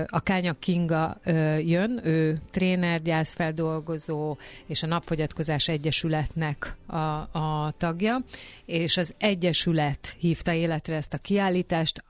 A 0.05 0.19
Kánya 0.19 0.53
Kinga 0.53 1.17
jön, 1.59 1.99
ő 2.03 2.41
tréner, 2.51 3.01
gyászfeldolgozó 3.01 4.37
és 4.65 4.83
a 4.83 4.87
Napfogyatkozás 4.87 5.67
Egyesületnek 5.67 6.75
a, 6.85 6.95
a 7.37 7.73
tagja, 7.77 8.21
és 8.65 8.97
az 8.97 9.15
Egyesület 9.17 10.15
hívta 10.19 10.53
életre 10.53 10.95
ezt 10.95 11.13
a 11.13 11.17
kiállítást, 11.17 11.35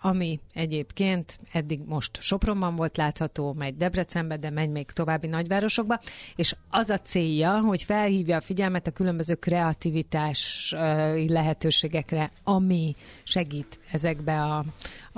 ami 0.02 0.40
egyébként 0.54 1.40
eddig 1.52 1.80
most 1.86 2.22
Sopronban 2.22 2.76
volt 2.76 2.98
látható, 2.98 3.54
megy 3.54 3.76
Debrecenbe, 3.76 4.38
de 4.38 4.50
megy 4.50 4.70
még 4.70 4.92
további 4.92 5.28
nagyvárosokba, 5.28 6.00
és 6.36 6.56
az 6.70 6.90
a 6.90 6.98
célja, 6.98 7.60
hogy 7.60 7.84
felhívja 7.84 8.38
a 8.38 8.42
figyelmet 8.42 8.88
a 8.88 8.92
különböző 8.92 9.36
kreativitás 9.36 10.74
lehetőségekre, 11.28 12.32
ami 12.44 12.96
segít 13.24 13.80
ezekbe 13.92 14.42
a, 14.42 14.64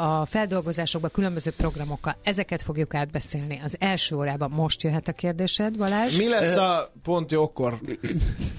a 0.02 0.26
feldolgozásokba, 0.26 1.08
különböző 1.08 1.52
programokkal. 1.52 2.18
Ezeket 2.24 2.62
fogjuk 2.62 2.94
átbeszélni. 2.94 3.62
Az 3.64 3.76
első 3.80 4.16
órában 4.16 4.52
most 4.52 4.84
jöhet 4.84 5.08
a 5.08 5.12
kérdésed, 5.12 5.78
Balázs. 5.78 6.18
Mi 6.18 6.28
lesz 6.28 6.56
a 6.56 6.92
pont 7.04 7.32
jókor 7.32 7.80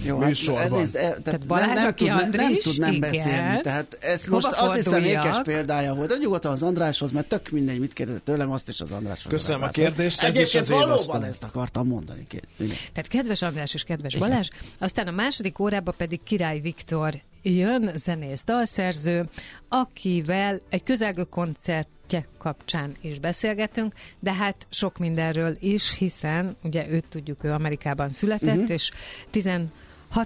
Jó, 0.05 0.18
műsorban? 0.18 0.79
nézd, 0.79 0.96
e, 0.96 1.01
tehát 1.01 1.23
Tehát 1.23 1.46
Balázs, 1.46 1.66
nem, 1.66 1.75
nem, 1.75 1.87
aki 1.87 2.05
tud, 2.05 2.16
nem, 2.16 2.31
nem 2.31 2.44
Andris, 2.44 2.62
tud 2.64 2.79
nem 2.79 2.92
igen. 2.92 3.11
beszélni. 3.11 3.61
Tehát 3.61 3.99
ez 4.01 4.25
Hova 4.25 4.35
most 4.35 4.61
azt 4.61 4.75
hiszem 4.75 5.05
ékes 5.05 5.40
példája 5.42 5.94
volt. 5.94 6.18
Nyugodtan 6.18 6.53
az 6.53 6.62
Andráshoz, 6.62 7.12
mert 7.12 7.29
tök 7.29 7.51
mindegy, 7.51 7.79
mit 7.81 7.92
kérdezett 7.92 8.25
tőlem, 8.25 8.51
azt 8.51 8.68
is 8.68 8.81
az 8.81 8.90
Andráshoz. 8.90 9.33
Köszönöm 9.33 9.62
a 9.62 9.68
kérdést, 9.68 10.23
ez 10.23 10.38
is 10.38 10.55
az 10.55 10.70
én 10.70 10.77
valóban 10.77 10.99
ösztönöm. 10.99 11.29
ezt 11.29 11.42
akartam 11.42 11.87
mondani. 11.87 12.27
Két- 12.29 12.49
igen. 12.59 12.77
Tehát 12.92 13.09
kedves 13.09 13.42
András 13.42 13.75
és 13.75 13.83
kedves 13.83 14.16
Balázs, 14.16 14.49
aztán 14.79 15.07
a 15.07 15.11
második 15.11 15.59
órában 15.59 15.94
pedig 15.96 16.23
Király 16.23 16.61
Viktor 16.61 17.14
jön, 17.42 17.90
zenész, 17.94 18.42
dalszerző, 18.44 19.29
akivel 19.68 20.61
egy 20.68 20.83
közelgő 20.83 21.22
koncertje 21.22 22.26
kapcsán 22.38 22.96
is 23.00 23.18
beszélgetünk, 23.18 23.92
de 24.18 24.33
hát 24.33 24.66
sok 24.70 24.98
mindenről 24.98 25.57
is, 25.61 25.96
hiszen 25.96 26.57
ugye 26.62 26.88
őt 26.88 27.09
tudjuk, 27.09 27.44
ő 27.44 27.53
Amerikában 27.53 28.09
született, 28.09 28.57
uh-huh. 28.57 28.70
és 28.70 28.90
16 29.31 29.70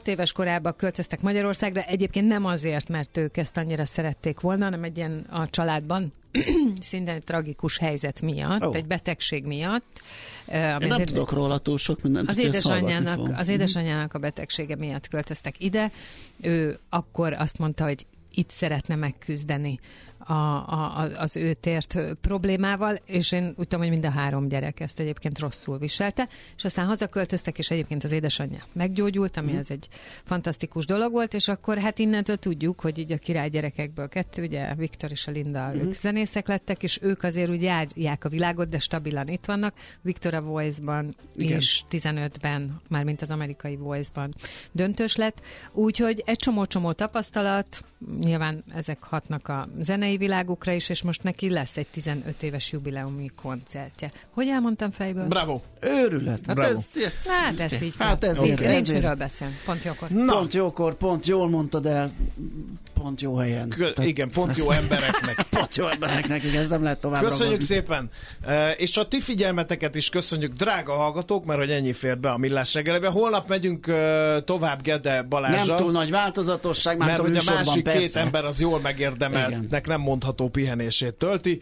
éves 0.05 0.33
korában 0.33 0.75
költöztek 0.77 1.21
Magyarországra, 1.21 1.83
egyébként 1.83 2.27
nem 2.27 2.45
azért, 2.45 2.89
mert 2.89 3.17
ők 3.17 3.37
ezt 3.37 3.57
annyira 3.57 3.85
szerették 3.85 4.41
volna, 4.41 4.65
hanem 4.65 4.85
egy 4.85 4.97
ilyen 4.97 5.27
a 5.31 5.51
családban 5.51 6.13
szintén 6.81 7.15
egy 7.15 7.25
tragikus 7.25 7.79
helyzet 7.79 8.21
miatt, 8.21 8.67
oh. 8.67 8.77
egy 8.77 8.87
betegség 8.87 9.45
miatt. 9.45 10.01
ami 10.47 10.57
Én 10.57 10.79
nem 10.79 10.91
azért- 10.91 11.09
tudok 11.09 11.33
róla 11.33 11.59
túl 11.59 11.79
sok 11.79 12.03
mindent. 12.03 12.31
az 12.31 12.39
édesanyjának, 12.39 13.31
az 13.37 13.49
édesanyjának 13.49 14.15
a 14.15 14.19
betegsége 14.19 14.77
miatt 14.77 15.09
költöztek 15.09 15.61
ide. 15.61 15.93
Ő 16.41 16.79
akkor 16.89 17.33
azt 17.33 17.59
mondta, 17.59 17.85
hogy 17.85 18.07
itt 18.35 18.51
szeretne 18.51 18.95
megküzdeni 18.95 19.81
a, 20.27 20.33
a, 20.33 21.11
az 21.17 21.37
ő 21.37 21.53
tért 21.53 21.95
ö, 21.95 22.13
problémával, 22.15 23.01
és 23.07 23.33
én 23.33 23.45
úgy 23.45 23.69
tudom, 23.69 23.81
hogy 23.81 23.91
mind 23.91 24.05
a 24.05 24.11
három 24.11 24.49
gyerek 24.49 24.81
ezt 24.81 25.01
egyébként 25.01 25.39
rosszul 25.39 25.79
viselte, 25.79 26.29
és 26.57 26.65
aztán 26.65 26.87
hazaköltöztek, 26.87 27.59
és 27.59 27.71
egyébként 27.71 28.05
az 28.05 28.13
édesanyja 28.13 28.67
meggyógyult, 28.73 29.37
ami 29.37 29.57
ez 29.57 29.71
egy 29.71 29.89
fantasztikus 30.25 30.87
dolog 30.87 31.13
volt, 31.13 31.35
és 31.35 31.49
akkor 31.49 31.79
hát 31.79 31.99
innentől 31.99 32.37
tudjuk, 32.37 32.81
hogy 32.81 32.99
így 32.99 33.13
a 33.13 33.19
király 33.19 33.49
gyerekekből 33.49 34.09
kettő, 34.09 34.43
ugye 34.43 34.75
Viktor 34.75 35.11
és 35.11 35.27
a 35.27 35.31
Linda, 35.31 35.75
ők 35.75 35.93
zenészek 35.93 36.49
lettek, 36.49 36.83
és 36.83 36.99
ők 37.03 37.23
azért 37.23 37.51
úgy 37.51 37.63
járják 37.63 38.25
a 38.25 38.29
világot, 38.29 38.69
de 38.69 38.79
stabilan 38.79 39.29
itt 39.29 39.45
vannak. 39.45 39.75
Viktor 40.01 40.35
a 40.35 40.43
Voice-ban 40.43 41.17
Igen. 41.37 41.57
és 41.57 41.83
15-ben, 41.91 42.81
mármint 42.89 43.23
az 43.23 43.31
amerikai 43.31 43.77
Voice-ban 43.77 44.35
döntős 44.73 45.17
lett. 45.17 45.41
Úgyhogy 45.73 46.23
egy 46.27 46.37
csomó-csomó 46.37 46.93
tapasztalat, 46.93 47.85
nyilván 48.21 48.65
ezek 48.75 49.03
hatnak 49.03 49.49
a 49.49 49.69
zenei 49.79 50.14
világukra 50.17 50.73
is, 50.73 50.89
és 50.89 51.03
most 51.03 51.23
neki 51.23 51.51
lesz 51.51 51.77
egy 51.77 51.87
15 51.87 52.43
éves 52.43 52.73
jubileumi 52.73 53.31
koncertje. 53.43 54.13
Hogy 54.31 54.49
elmondtam 54.49 54.91
fejből? 54.91 55.27
Bravo! 55.27 55.61
Őrület. 55.81 56.41
Hát 56.47 56.55
Bravo. 56.57 56.77
ez, 56.77 56.89
Hát 57.27 57.61
ezt 57.61 57.83
így 57.83 57.95
Hát 57.99 58.19
kell. 58.19 58.31
ezért- 58.31 58.59
Nincs- 58.61 58.73
Nincs 58.73 58.91
miről 58.93 59.15
beszélni. 59.15 59.55
Pont 59.65 59.85
jókor. 59.85 60.09
Na. 60.09 60.33
Pont 60.33 60.55
jókor, 60.55 60.95
pont 60.95 61.27
jól 61.27 61.49
mondtad 61.49 61.87
el. 61.87 62.13
Pont 62.95 63.21
jó 63.21 63.37
helyen. 63.37 63.69
Kö- 63.69 63.99
igen, 63.99 64.31
pont 64.31 64.57
jó 64.57 64.71
embereknek. 64.71 65.43
pont 65.51 65.77
jó 65.77 65.89
embereknek, 65.89 66.45
igen, 66.45 66.63
ez 66.63 66.69
nem 66.69 66.83
lehet 66.83 67.01
tovább 67.01 67.23
Köszönjük 67.23 67.47
ragozni. 67.53 67.75
szépen! 67.75 68.11
E, 68.43 68.71
és 68.71 68.97
a 68.97 69.09
ti 69.09 69.21
figyelmeteket 69.21 69.95
is 69.95 70.09
köszönjük, 70.09 70.53
drága 70.53 70.93
hallgatók, 70.93 71.45
mert 71.45 71.59
hogy 71.59 71.71
ennyi 71.71 71.93
fért 71.93 72.19
be 72.21 72.31
a 72.31 72.37
millás 72.37 72.75
reggelibe. 72.75 73.09
Holnap 73.09 73.49
megyünk 73.49 73.87
e, 73.87 74.43
tovább 74.45 74.83
Gede 74.83 75.23
Balázsral. 75.23 75.67
Nem 75.67 75.77
túl 75.77 75.93
nagy 75.93 76.11
változatosság, 76.11 76.97
már 76.99 77.09
mert 77.09 77.21
hogy 77.21 77.37
a 77.37 77.53
másik 77.55 77.83
persze. 77.83 77.99
két 78.01 78.17
ember 78.17 78.45
az 78.45 78.61
jól 78.61 78.81
megérdemeltnek 78.81 79.87
nem 79.87 80.01
mondható 80.05 80.49
pihenését 80.49 81.15
tölti. 81.15 81.61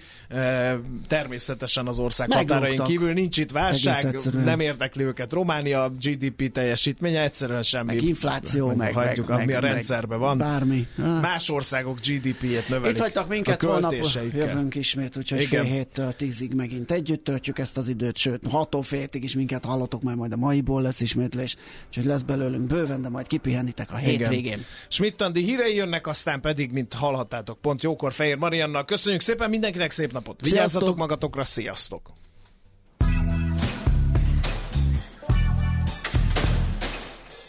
Természetesen 1.07 1.87
az 1.87 1.99
ország 1.99 2.29
Meglógtak. 2.29 2.57
határain 2.59 2.83
kívül 2.85 3.13
nincs 3.13 3.39
itt 3.39 3.51
válság, 3.51 4.21
nem 4.45 4.61
érdekli 4.61 5.03
őket 5.03 5.33
Románia 5.33 5.91
GDP 6.01 6.53
teljesítménye, 6.53 7.23
egyszerűen 7.23 7.63
semmi. 7.63 7.95
Meg 7.95 8.03
infláció, 8.03 8.75
meg, 8.75 8.95
hagyjuk, 8.95 9.29
meg, 9.29 9.39
ami 9.39 9.53
meg, 9.53 9.65
a 9.65 9.67
rendszerben 9.67 10.19
van. 10.19 10.39
Bármi. 10.39 10.87
Ah. 10.99 11.21
Más 11.21 11.49
országok 11.49 11.99
GDP-jét 11.99 12.69
növelik. 12.69 12.97
Itt 12.97 13.03
hagytak 13.03 13.29
minket, 13.29 13.63
holnap 13.63 13.95
jövünk 14.33 14.75
ismét, 14.75 15.17
úgyhogy 15.17 15.41
Igen. 15.41 15.65
fél 15.65 15.73
héttől 15.73 16.13
tízig 16.13 16.55
megint 16.55 16.91
együtt 16.91 17.25
töltjük 17.25 17.59
ezt 17.59 17.79
az 17.79 17.89
időt, 17.89 18.17
sőt, 18.17 18.47
hatól 18.49 18.83
fél 18.83 19.01
hétig 19.13 19.25
is 19.25 19.35
minket 19.35 19.65
hallotok, 19.65 20.03
majd 20.03 20.17
majd 20.17 20.33
a 20.33 20.37
maiból 20.37 20.83
lesz 20.83 21.01
ismétlés, 21.01 21.57
úgyhogy 21.87 22.05
lesz 22.05 22.23
belőlünk 22.23 22.67
bőven, 22.67 23.03
de 23.03 23.09
majd 23.09 23.27
kipihenitek 23.27 23.93
a 23.93 23.97
hétvégén. 23.97 24.65
Schmidt-Andi 24.89 25.43
hírei 25.43 25.75
jönnek, 25.75 26.07
aztán 26.07 26.41
pedig, 26.41 26.73
mint 26.73 26.95
hallhattátok, 26.95 27.61
pont 27.61 27.83
jókor 27.83 28.13
Fehér 28.33 28.51
Mariannak. 28.51 28.87
Köszönjük 28.87 29.21
szépen 29.21 29.51
mindenkinek, 29.51 29.91
szép 29.91 30.13
napot! 30.13 30.41
Vigyázzatok 30.41 30.71
Sziasztok! 30.71 30.97
magatokra, 30.97 31.45
sziasztok! 31.45 32.11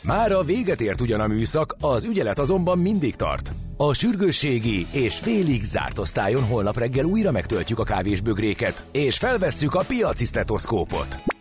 Már 0.03 0.31
a 0.31 0.43
véget 0.43 0.81
ért 0.81 1.01
ugyan 1.01 1.19
a 1.19 1.27
műszak, 1.27 1.75
az 1.79 2.03
ügyelet 2.03 2.39
azonban 2.39 2.79
mindig 2.79 3.15
tart. 3.15 3.51
A 3.77 3.93
sürgősségi 3.93 4.87
és 4.91 5.15
félig 5.15 5.63
zárt 5.63 5.99
osztályon 5.99 6.43
holnap 6.43 6.77
reggel 6.77 7.05
újra 7.05 7.31
megtöltjük 7.31 7.79
a 7.79 7.83
kávésbögréket, 7.83 8.85
és 8.91 9.17
felvesszük 9.17 9.73
a 9.73 9.83
piaci 9.87 10.25
stetoszkópot. 10.25 11.32